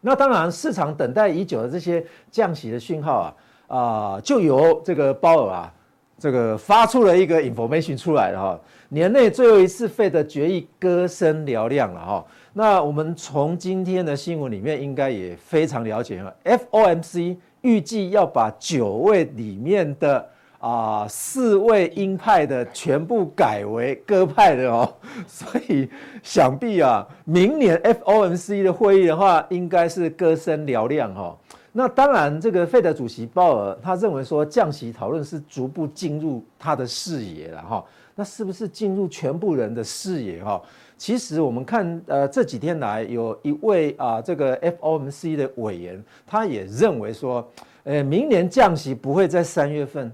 [0.00, 5.74] 那当然，市场等待已久的这些降息的讯号啊啊，就由这个鲍尔啊
[6.18, 8.58] 这个发出了一个 information 出来了哈。
[8.88, 12.24] 年内最后一次费的决议歌声嘹亮了哈。
[12.54, 20.26] 那我们从今天的新闻里面应该也非常了解哈，FOMC 预计要把九位里面的
[20.66, 24.92] 啊，四位鹰派的全部改为鸽派的哦，
[25.28, 25.88] 所以
[26.24, 31.38] 想必啊，明年 FOMC 的会议的话，应该是歌声嘹亮哈。
[31.70, 37.84] 那当然，这个费德主席鲍尔他认为说，降息讨论是逐步进入他的视野了哈。
[38.16, 40.60] 那是不是进入全部人的视野哈？
[40.98, 47.48] 其实我们看呃这几天来，有一位啊这个 FOMC 的委员，他也认为说，
[47.84, 50.10] 呃，明年降息不会在三月份。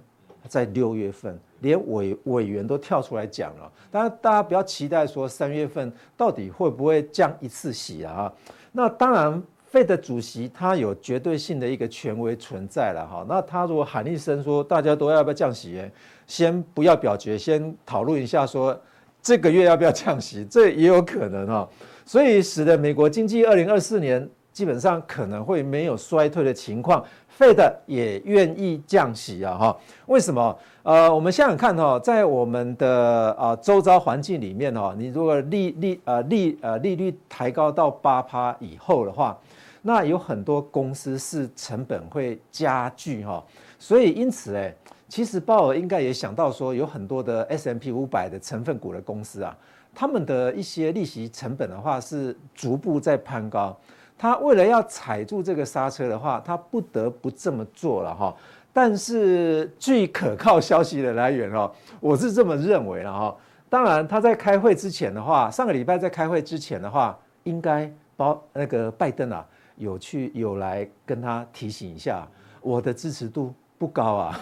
[0.53, 3.73] 在六月份，连委委员都跳出来讲了。
[3.91, 8.31] 当然，大家不要期待说三月份到底会不会降一次息啊？
[8.71, 13.25] 那当然，Fed 主席他有绝对性的一个权威存在了哈。
[13.27, 15.83] 那他如果喊一声说大家都要不要降息，
[16.27, 18.79] 先不要表决，先讨论一下说
[19.23, 21.67] 这个月要不要降息，这也有可能哈。
[22.05, 27.03] 所以使得美国经济二零二四年基本上可能会没有衰退的情况
[27.38, 29.77] ，Fed 也愿意降息啊哈？
[30.07, 30.59] 为什么？
[30.83, 39.38] 呃，我们想想看哈，在我们的啊周遭环境里面哈，你如果利利呃利呃利率抬高到八趴以后的话，
[39.83, 43.45] 那有很多公司是成本会加剧哈，
[43.79, 44.75] 所以因此哎，
[45.09, 49.57] 其实鲍尔应该也想到说，有很多的 S M P 五百的成分股的公司啊，
[49.95, 53.77] 他们的一些利息成本的话是逐步在攀高。
[54.23, 58.33] 他为了要踩住这个刹车的话，他不得不这么做了哈。
[58.73, 63.37] 但是据可靠消息的来源哦，我是这么认为了哈。
[63.69, 72.25] 当然他在开会之前的话，上个礼拜在开会之前的话，应该包那个拜登啊有去有来跟他提醒一下，
[72.61, 74.41] 我的支持度不高啊。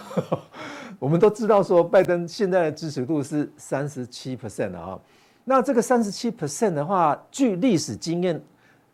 [0.99, 4.99] 我们都知道说拜登现在的支持度是三十七 percent 啊。
[5.43, 8.39] 那这个三十七 percent 的话，据历史经验。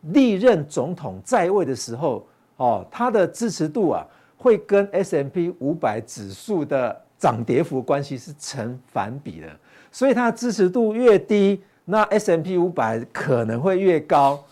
[0.01, 2.25] 历任总统在位的时候，
[2.57, 4.05] 哦，他的支持度啊，
[4.38, 9.47] 会跟 S M P 五百指数的涨跌幅关系是成反比的，
[9.91, 14.43] 所以他的支持度越低，那 S M P 五百可能会越高。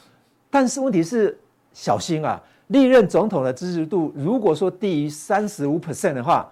[0.49, 1.37] 但是问题是，
[1.73, 6.51] 小心啊，历任总统的支持度如果说低于三十五 percent 的话，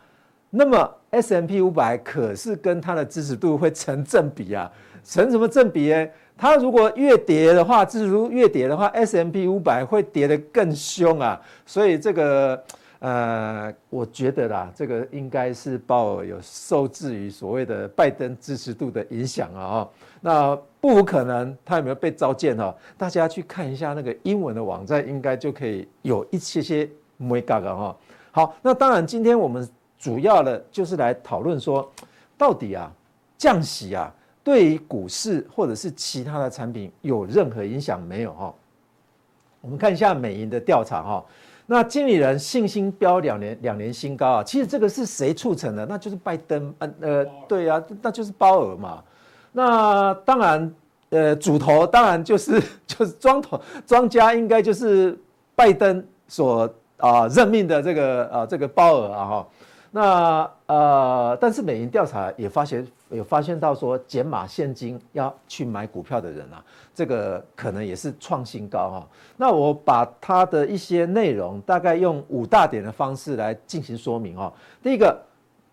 [0.49, 4.71] 那么 S M P 五百可是跟他的支持度会成正比啊，
[5.03, 6.08] 成什么正比呢？
[6.36, 11.39] 它如果越跌的话，支持度越跌的话，S M P 五百会跌得更凶啊！
[11.65, 12.62] 所以这个，
[13.00, 19.88] 呃，我觉得啦，这个应该是鲍尔有受制于所谓的拜登支持度的影响啊！
[20.19, 22.76] 那不无可能，他有没有被召见哈？
[22.98, 27.98] 大家去看一下那个英文的网站，应该就可以有一些些眉角了哈。
[28.32, 29.65] 好，那当然，今天我们
[30.00, 31.89] 主要的就是来讨论说，
[32.38, 32.91] 到底啊，
[33.38, 34.13] 降息啊。
[34.43, 38.53] 对于股市或者是其他的产品有任何影响没有哈？
[39.62, 41.25] 我们看一下美银的调查哈，
[41.65, 45.86] 那经理人信心飙两年两年新高啊，其实这个是谁促成的？
[45.86, 49.01] 那就是拜登，呃呃，对啊，那就是鲍尔嘛。
[49.53, 50.75] 那当然，
[51.12, 55.17] 呃，主头当然就是就是庄头庄家，应该就是
[55.56, 59.47] 拜登所啊任命的这个啊这个鲍尔啊哈。
[59.91, 62.86] 那呃，但是美银调查也发现。
[63.13, 69.08] 有发现到说减码现金要去买股票的人啊，这个可能也是创新高哈。
[69.38, 74.52] 那我把它的一些内容大概用五大点的方式来进行说明哈。
[74.82, 75.17] 第一个，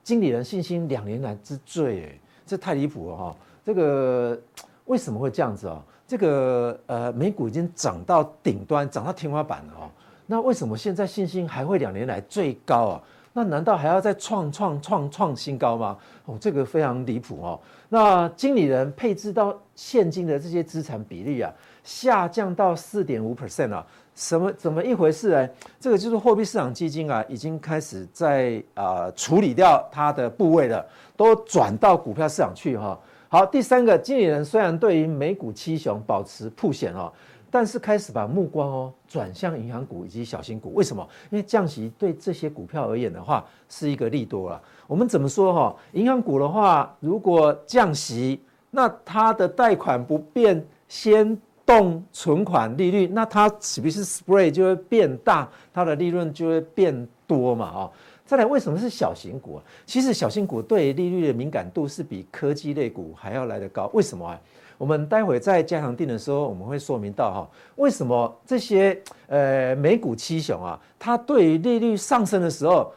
[0.03, 3.37] 经理人信心两年来之最，哎，这太离谱了哈。
[3.64, 4.38] 这个
[4.85, 5.83] 为什么会这样子啊？
[6.07, 9.90] 这个呃，美股已经涨到顶端，涨到天花板了哈。
[10.26, 13.03] 那为什么现在信心还会两年来最高啊？
[13.32, 15.96] 那难道还要再创创创创新高吗？
[16.24, 17.60] 哦，这个非常离谱哦。
[17.88, 21.52] 那经理人配置到现金的这些资产比例啊，
[21.84, 25.48] 下降到四点五 percent 了，什么怎么一回事呢？
[25.78, 30.84] 这个就是货币市场基金啊，已经开始在啊、处理掉它的部位了，
[31.16, 32.98] 都转到股票市场去哈。
[33.28, 37.12] 好，第三个，经理人虽然对于美股七雄保持曝险哦。
[37.50, 41.06] 但是开始把目光哦转向银行股以及小型股，为什么？
[41.30, 44.62] 因为降息对这些股票而言的话是一个利多了。
[44.86, 45.76] 我们怎么说哈？
[45.92, 51.36] 银行股的话，如果降息，那它的贷款不变，先
[51.66, 57.66] 动存款利率，那它岂不是 spread 就会变大，它的利润就会变多嘛？
[57.66, 57.90] 啊，
[58.24, 59.60] 再来，为什么是小型股？
[59.86, 64.40] 其实小型股对利率的敏感度是比科技类股还要来得高，为什么啊？
[64.80, 72.90] 我们待会在加强錠的时候，我们会说明到哈，为什么这些呃美股七雄啊，它对于利率上升的时候，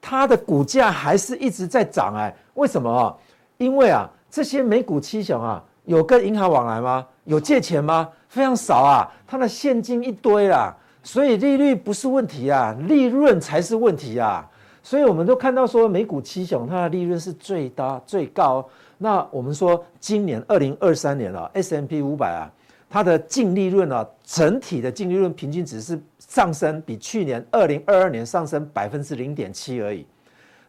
[0.00, 2.34] 它的股价还是一直在涨哎？
[2.54, 3.16] 为什么啊？
[3.56, 7.06] 因为啊，这些美股七雄啊，有跟银行往来吗？
[7.22, 8.08] 有借钱吗？
[8.28, 14.44] 非常少啊，它的现金一堆啦，所以利率不是问题啊，利润才是问题啊。
[14.82, 18.68] 所以我们都看到说，美股七雄它的利润是最大最高。
[18.98, 22.50] 那我们说，今年二零二三年啊，S&P 五百啊，
[22.90, 30.04] 它的净利润啊，整体的净利润平均值是上升，比去年二零二二年上升百分之零点七而已。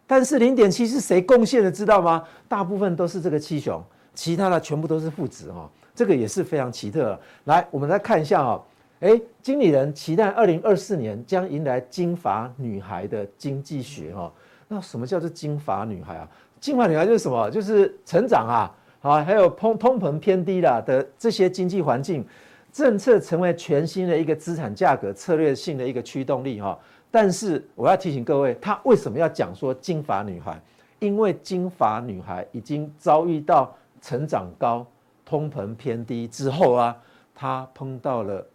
[0.06, 2.24] 但是零点七是谁贡献的，知道吗？
[2.48, 3.82] 大部分都是这个七雄，
[4.14, 5.68] 其他的全部都是负值哈。
[5.94, 7.18] 这个也是非常奇特。
[7.44, 8.64] 来，我们来看一下哈，
[9.00, 14.32] 诶，经理人期待二零二四年将迎来金发女孩的经济学哈。
[14.68, 16.28] 那什么叫做金发女孩啊？
[16.60, 17.50] 金发女孩就是什么？
[17.50, 22.24] 就是成长啊，啊，还有通通膨偏低了的这些经济环境，
[22.70, 26.78] 政策成为全新的一个资产价格策略性的一个驱动力哈。
[27.10, 30.60] 但是我要提醒各位，她为什么要讲说金发女孩？
[30.98, 34.86] 因为金发女孩已经遭遇到成长高、
[35.24, 36.94] 通膨偏低之后啊，
[37.34, 38.46] 她碰到了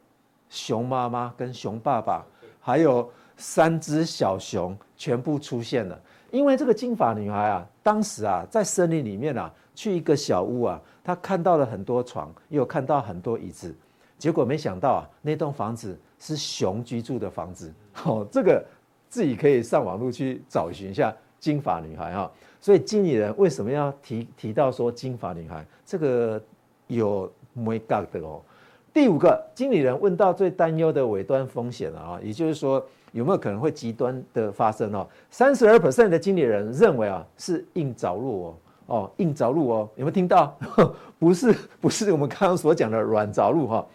[0.47, 2.23] 熊妈妈跟熊爸爸，
[2.61, 5.99] 还有三只小熊全部出现了。
[6.35, 13.73] 因为这个金发女孩啊，当时啊在森林里面啊，去一个小屋啊，她看到了很多床，又看到很多椅子，
[14.17, 17.73] 结果没想到啊，那栋房子是熊居住的房子。
[18.03, 18.61] 哦，这个
[19.07, 22.29] 自己可以上网络去找寻一下金发女孩哈。
[22.59, 25.65] 所以经理人为什么要提提到说金发女孩？
[25.85, 26.43] 这个
[26.87, 28.41] 有没搞的哦。
[28.93, 35.07] 第五个，经理人问到最担忧的尾端风险了啊，也就是说有没有可能会极端的发生哦？
[35.31, 38.57] 三十二 percent 的经理人认为啊是硬着陆哦
[38.87, 40.53] 哦硬着陆哦，有没有听到？
[41.17, 43.85] 不是不是我们刚刚所讲的软着陆哈。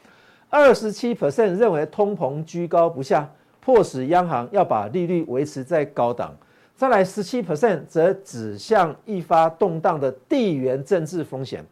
[0.49, 6.35] 二十七 percent 认为通膨居高不下，迫使央行要把利率维持在高档。
[6.75, 11.63] 再来十七 percent 则指向易发动荡的地缘政治风险。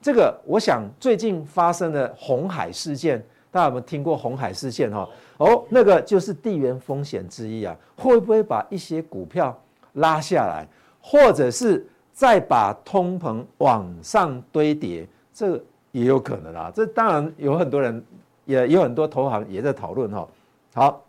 [0.00, 3.24] 这个我想最近发生的红海事件，
[3.58, 5.08] 大家有没有听过红海事件哈？
[5.38, 9.52] 哦，那个就是地缘风险之一啊，会不会把一些股票
[9.94, 10.64] 拉下来，
[11.00, 15.04] 或者是再把通膨往上堆叠？
[15.34, 16.70] 这也有可能啊。
[16.72, 18.00] 这当然有很多人，
[18.44, 20.28] 也有很多投行也在讨论哈。
[20.74, 21.02] 好，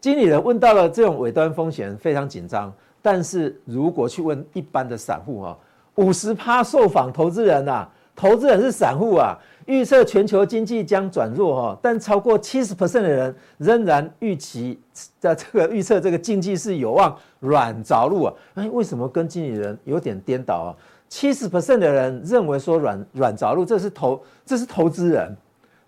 [0.00, 2.72] 经理人问到了这种尾端风险非常紧张，
[3.02, 5.58] 但是如果去问一般的散户哈。
[5.96, 7.86] 五十趴受访投资人啊，
[8.16, 9.36] 投资人是散户啊，
[9.66, 14.78] 预测全球经济将转弱哈，但超过七十 percent 的人仍然预期
[15.18, 18.34] 在这个预测这个经济是有望软着陆啊。
[18.54, 20.70] 哎，为什么跟经理人有点颠倒啊？
[21.08, 25.36] 七十 percent 的人认为说软软着陆，这是投这是投资人，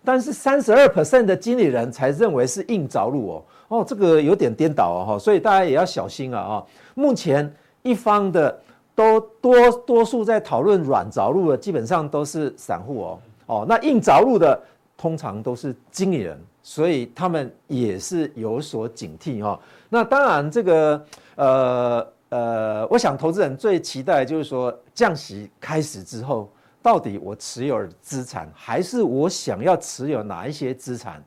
[0.03, 3.43] 但是三十二 percent 的经理人才认为是硬着陆哦。
[3.67, 6.63] 哦，这个有点颠倒哦，所以大家也要小心啊啊。
[6.93, 7.53] 目前
[7.83, 8.61] 一方的。
[8.97, 14.59] 都多多数在讨论软着陆的，基本上都是散户哦哦，那硬着陆的
[14.97, 19.59] 通常都是经理人，所以他们也是有所警惕哈。
[19.89, 26.49] 那当然，这个呃呃，我想投资人最期待就是说降息开始之后，
[26.81, 31.23] 到底我持有资产还是我想要持有哪一些资产，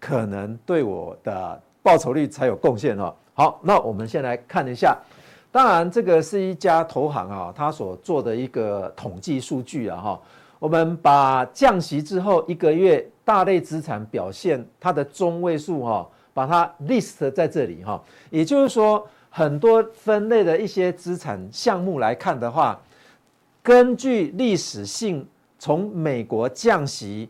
[0.00, 3.14] 可能对我的报酬率才有贡献哈。
[3.34, 4.96] 好，那我们先来看一下。
[5.52, 10.20] 当然，这个是一家投行啊，他所做的一个统计数据啊，哈。
[10.58, 18.02] 我们把降息之后一个月大类资产表现它的中位数哈，把它 list 在这里哈。
[18.30, 22.80] 也就是说，很多分类的一些资产项目来看的话，
[23.62, 25.26] 根据历史性
[25.58, 27.28] 从美国降息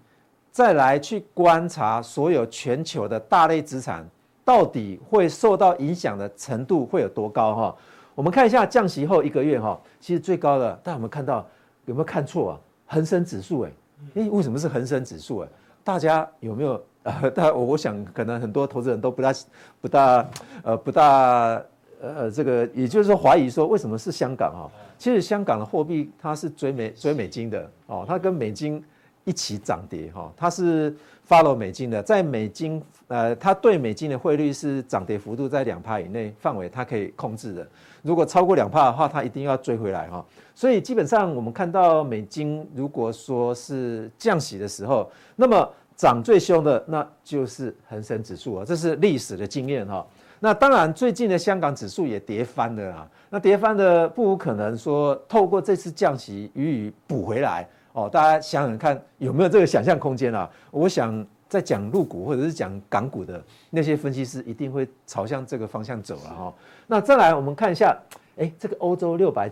[0.51, 4.09] 再来去观察所有全球的大类资产
[4.45, 7.77] 到底会受到影响的程度会有多高哈。
[8.15, 11.47] 我们看一下降息后一个月哈，其实最高的，大家有没有看到？
[11.85, 12.61] 有没有看错啊？
[12.89, 13.71] 恒生指数哎，
[14.15, 15.49] 诶，为什么是恒生指数哎？
[15.85, 16.83] 大家有没有？
[17.05, 19.33] 呃，大我我想可能很多投资人都不大
[19.81, 20.29] 不大
[20.63, 21.63] 呃不大
[22.03, 24.71] 呃这个，也就是说怀疑说为什么是香港哈？
[24.99, 28.85] 其实香港的货币它是追美追美金的哦，它跟美金
[29.25, 30.95] 一起涨跌哈，它是
[31.29, 37.69] follow 美金的，在美金呃，它对美金的汇率是涨跌幅度在两帕以内范围，它可以控制的。
[38.03, 40.25] 如果超过两帕的话，它一定要追回来哈。
[40.55, 50.07] 所以基本上我们看到美金如果说是降息的时候，那么涨最凶的那就是恒生指数啊，这是历史的经验哈。
[50.41, 53.09] 那当然最近的香港指数也跌翻了啊。
[53.29, 57.69] 那跌翻的不无可能说透过这次降息予以补回来
[58.05, 58.11] 哦。
[58.11, 60.51] 大家想想看有没有这个想象空间啊？
[60.71, 61.27] 我想。
[61.49, 66.55] 在讲陆股或者是讲港股的那些分析师，一定会朝向这个方向走了哈。
[66.87, 67.99] 那再来，我们看一下，
[68.37, 69.51] 哎，这个欧洲六百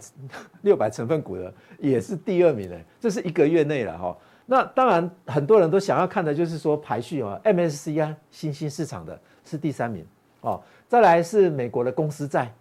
[0.61, 4.15] 六百成分股的也是第二名的，这是一个月内了哈。
[4.45, 10.05] 那当然，很多人都想要看的就是说排序啊，MSCI 新兴市场的是第三名
[10.43, 10.61] 哦。
[10.87, 12.53] 再来是美国的公司债，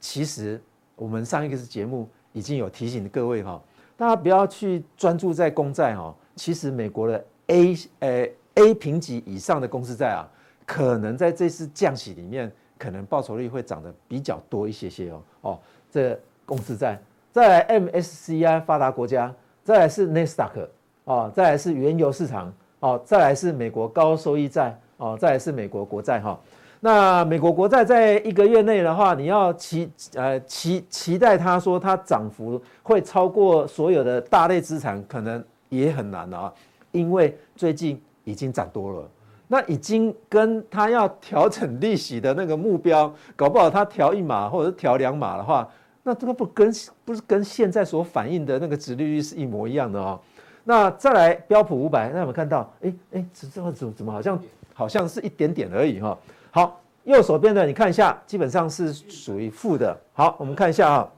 [0.00, 0.58] 其实
[0.96, 3.60] 我们上一个节目已经有提醒各位哈，
[3.96, 8.28] 大家不要去专注在公债哦，其实美国的 A 呃。
[8.56, 10.22] A 评级以上的公司债啊，
[10.64, 15.22] 可能在这次降息里面，可能报酬率会涨得比较多一些些哦。
[15.40, 15.58] 哦，
[15.90, 16.16] 这
[16.46, 16.96] 公司债，
[17.32, 19.34] 再来 MSCI 发达国家，
[19.64, 20.68] 再来是 Nasdaq
[21.02, 26.38] 哦，再来是原油市场哦，再来是美国高收益债哦，再来是美国国债哈。
[26.84, 36.52] 那美国国债在一个月内的话，你要期呃期期待它说它涨幅会超过所有的大类资产，可能也很难啊，
[36.92, 37.98] 因为最近。
[38.26, 39.06] 已经涨多了，
[39.48, 45.68] 那已经跟它要调整利息的那个目标，搞不好它调一码或者是调两码的话，
[46.02, 46.72] 那这个不跟
[47.04, 50.18] 不是跟现在所反映的那个值利率是一模一样的哦。
[50.64, 56.16] 那再来标普五百，那我们看到，哎哎，这这怎么怎么好像好像是一点点而已哈。
[56.54, 60.00] 好，右手边的你看一下，基本上是属于负的。
[60.12, 61.12] 好，我们看一下啊，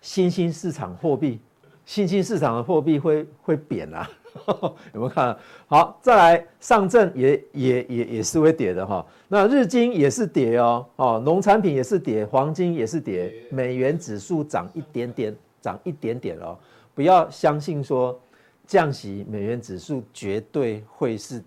[0.00, 1.40] 新兴市场货币，
[1.84, 4.08] 新兴市场的货币会会贬啊。
[4.94, 5.36] 有没有看？
[5.66, 9.04] 好，再来上证也也也也是会跌的哈。
[9.26, 16.56] 那日经也是跌哦，哦，农产品也是跌，黄金也是跌，美元指数涨一点点，涨一点点哦。
[16.94, 18.16] 不要相信说
[18.68, 21.42] 降息，美元指数绝对会是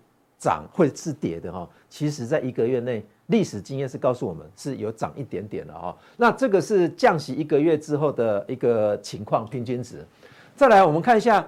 [0.46, 1.68] 涨，会是跌的哈。
[1.88, 5.96] 其实，在一个月内，历史经验是告诉我们是有涨一点点的哈。
[6.16, 10.06] 那这个是降息一个月之后的一个情况，平均值。
[10.54, 11.44] 再来，我们看一下。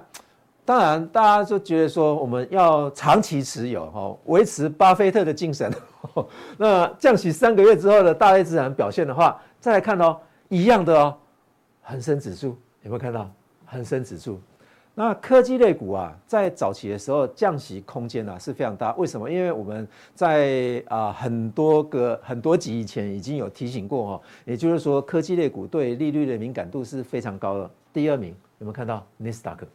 [0.65, 5.73] 当然，大家就觉得说我们要长期持有哈，维持巴菲特的精神。
[6.59, 10.17] 那降息三个月之后的大类资产表现的话，再来看哦，
[10.49, 11.17] 一样的哦，
[11.81, 12.49] 恒生指数
[12.83, 13.31] 有没有看到？
[13.65, 14.39] 恒生指数，
[14.99, 18.93] 那科技类股啊，在早期的时候降息空间啊是非常大。
[18.95, 19.31] 为什么？
[19.31, 27.71] 因为我们在啊很多个很多集以前已经有提醒过哈，也就是说科技类股对利率的敏感度是非常高的。
[27.93, 29.01] 第二名有没有看到？
[29.15, 29.65] 纳斯达克。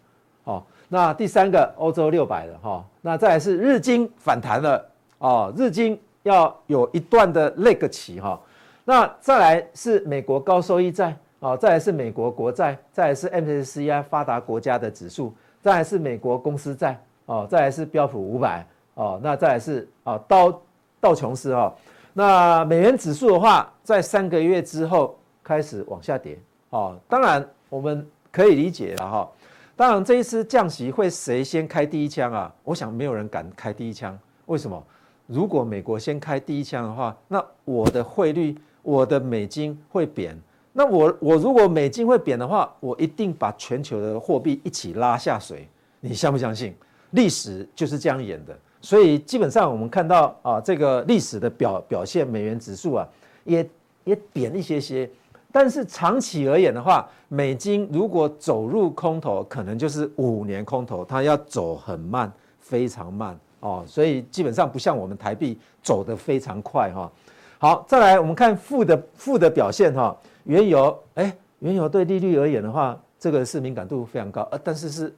[0.45, 8.39] 哦，那第三个欧洲六百的哈，那再来是日经反弹了哦，日经要有一段的 leg 期哈，
[8.85, 15.31] 那再来是美国高收益债哦，再来是美国国债，再来是 MSCI 发达国家的指数，
[15.61, 20.63] 再来是美国公司债哦，再来是标普五百哦，那再来是啊道
[21.03, 21.75] 道琼斯哈，
[22.15, 26.39] 那美元指数的话，在三个月之后开始往下跌
[26.71, 29.31] 哦，当然我们可以理解了哈。
[29.77, 32.55] 当然，这一次降息会谁先开第一枪啊？
[32.63, 34.19] 我想没有人敢开第一枪。
[34.47, 34.83] 为什么？
[35.27, 40.41] 如果美国先开第一枪的话，那我的汇率，我的美金会贬。
[40.77, 45.66] 那我我如果美金会贬的话，我一定把全球的货币一起拉下水。
[46.01, 46.75] 你相不相信？
[47.12, 48.55] 历史就是这样演的。
[48.81, 53.09] 所以基本上我们看到啊，这个历史的表表现，美元指数啊，
[53.45, 53.66] 也
[54.03, 55.09] 也贬一些些。
[55.53, 67.11] 但是长期而言的话，美金如果走入空头，可能就是五年空头，它要走很慢，非常慢哦，所以基本上不像我们台币走得非常快哈。
[67.59, 70.14] 好，再来我们看负的负的表现哈，
[70.45, 75.15] 原油哎，原油对利率而言的话，这个是敏感度非常高，呃，但是是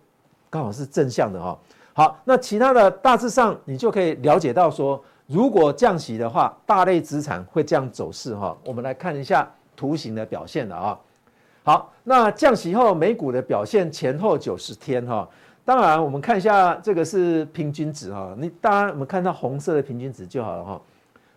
[0.50, 1.58] 刚好是正向的哈。
[1.92, 8.56] 好，那其他的大致上你就可以了解到说，如果降息的话，大类资产会这样走势哈。
[8.64, 9.48] 我们来看一下。
[9.78, 10.98] 图形的表现了啊，
[11.62, 15.28] 好，那降息后美股的表现前后九十天哈，
[15.66, 20.80] 当然我们看一下这个是平均值哈，你当然我们看到红色的平均值就好了哈。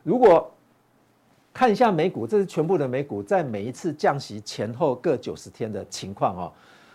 [0.03, 0.49] 如果
[1.59, 6.53] 看一下美股，这是全部的美股在每一次降息前后各九十天的情况哦。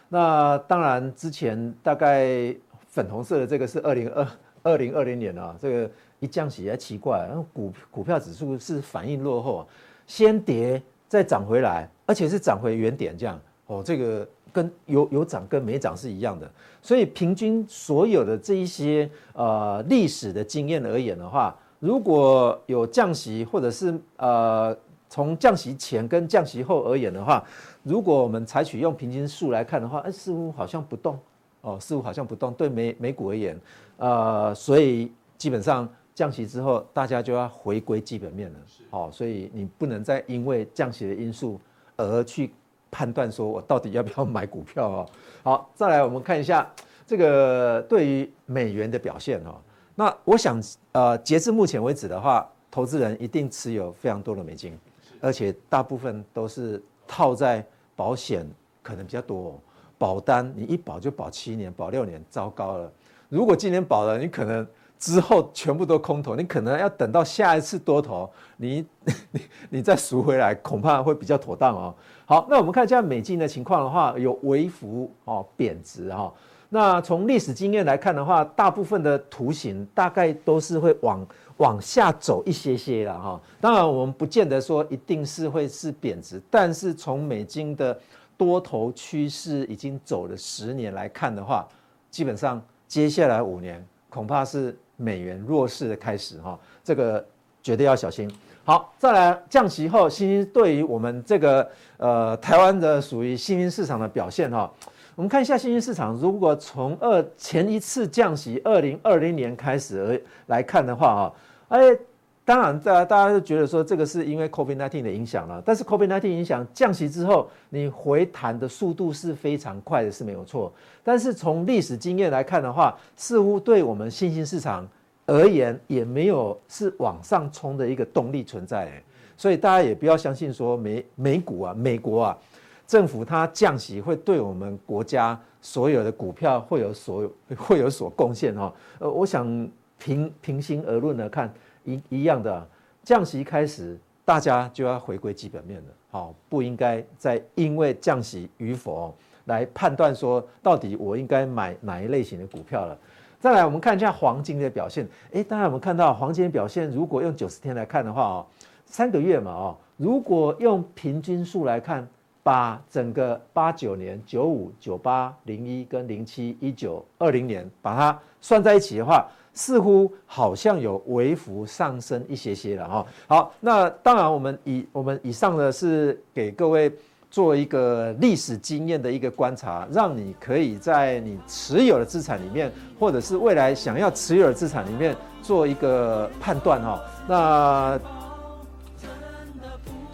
[0.08, 2.56] 那当然之前大概
[2.88, 4.26] 粉红色的这个是二零二
[4.62, 9.68] 二零二零年啊，这个一降息也奇怪，股股票指数是反应落后，
[10.06, 10.80] 先跌。
[11.06, 16.50] 再涨回来，而且是涨回原点这样哦，这个跟有有涨跟没涨是一样的，
[16.82, 21.54] 所以平均所有的这一些呃历史的经验而言的话，
[21.84, 24.74] 如果有降息或者是呃
[25.10, 27.44] 从降息前跟降息后而言的话，
[27.82, 31.18] 如果我们采取用平均数来看的话，哎，似乎好像不动
[31.60, 33.60] 哦，似乎好像不动，对美美股而言，
[33.98, 35.86] 呃，所以基本上。
[36.14, 38.58] 降息之后，大家就要回归基本面了。
[38.90, 41.60] 哦，所以你不能再因为降息的因素
[41.96, 42.52] 而去
[42.88, 45.06] 判断说我到底要不要买股票哦。
[45.42, 46.70] 好，再来我们看一下
[47.04, 49.56] 这个对于美元的表现哦。
[49.94, 50.60] 那我想，
[50.92, 54.78] 呃，截至目前为止的话，投资人一定持有非常多的美金，
[55.20, 57.64] 而且大部分都是套在
[57.94, 58.46] 保险，
[58.82, 59.60] 可能比较多。
[59.96, 62.92] 保单你一保就保七年、保六年，糟糕了。
[63.28, 64.66] 如果今年保了，你可能。
[64.96, 68.86] 之后全部都空头，你可能要等到下一次多头，你
[69.32, 71.94] 你你再赎回来，恐怕会比较妥当哦。
[72.24, 76.32] 好，那我们看一下美金的情况的话，有微幅哦贬值哈。
[76.74, 81.24] 那从历史经验来看的话，大部分的图形大概都是会往
[81.58, 83.40] 往下走一些些了哈。
[83.60, 87.96] 当然，我们不见得说一定是会是贬值，但是从美金的
[88.36, 91.64] 多头趋势已经走了十年来看的话，
[92.10, 94.76] 基本上接下来五年恐怕是。
[94.96, 97.26] 美元弱势的开始哈，这个
[97.64, 98.32] 绝对要小心。
[98.64, 104.72] 好，再来降息后，新兴对于我们这个呃台湾的属于新兴市场的表现哈，
[105.16, 111.32] 我们看一下新兴市场，如果从二前一次降息二零二零年开始而来看的话啊，
[111.68, 111.96] 哎，
[112.44, 115.62] 当然，大家大家都觉得说这个是因为 COVID-19 的影响了。
[115.64, 120.72] 但是 COVID-19 影响降息之后，你回弹的速度是非常快的，是没有错。
[121.04, 124.84] 但是从历史经验来看的话，似乎对我们新兴市场
[125.26, 128.90] 而言，也没有是往上冲的一个动力存在。
[129.36, 132.38] 所以大家也不要相信说美美股啊、美国啊
[132.86, 138.72] 政府它降息会对我们国家所有的股票会有所会有所贡献哈。
[138.98, 139.68] 呃，我想
[139.98, 141.52] 平平心而论的看。
[141.86, 142.66] 一一样的
[143.02, 145.88] 降息开始，大家就要回归基本面了。
[146.10, 149.14] 好，不应该再因为降息与否
[149.44, 152.96] 来判断说到底我应该买哪一类型的股票了。
[153.38, 155.06] 再来，我们看一下黄金的表现。
[155.32, 158.46] 诶，当然我们看到黄金的表现，如果用九十天来看的话哦，
[158.86, 162.08] 三个月嘛哦，如果用平均数来看，
[162.44, 169.26] 把整个八九年、九五、九八、零一跟零七、一九、二零年把它算在一起的话。
[169.56, 173.06] 似乎好像有微幅上升一些些了哈。
[173.28, 176.92] 好，那当然我们以我们以上呢是给各位
[177.30, 187.00] 做一个历史经验的一个观察，让你可以在你持有的资产里面，或者是未来想要持有的资产里面做一个判断哈。
[187.28, 188.00] 那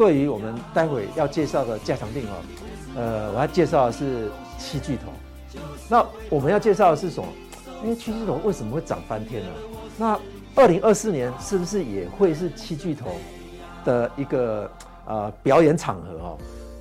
[0.01, 2.43] 对于我们待会要介绍的加强錠哦，
[2.97, 5.13] 呃，我要介绍的是七巨头。
[5.91, 7.29] 那我们要介绍的是什么？
[7.85, 9.51] 哎，七巨头为什么会涨翻天呢？
[9.99, 10.19] 那
[10.55, 13.11] 二零二四年是不是也会是七巨头
[13.85, 14.71] 的一个
[15.05, 16.39] 呃表演场合哦？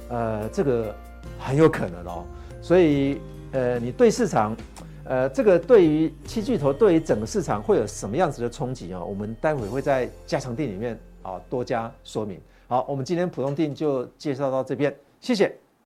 [0.07, 0.95] 呃，这个
[1.38, 2.24] 很有可能哦。
[2.61, 3.20] 所以
[3.51, 4.55] 呃，你对市场
[5.03, 9.03] 呃这个对于七巨头对于整个市场会有什么样子的冲击啊？
[9.03, 12.39] 我们待会会在加强錠里面啊多加说明。
[12.70, 15.57] 好，我们今天普通定就介绍到这边，谢谢。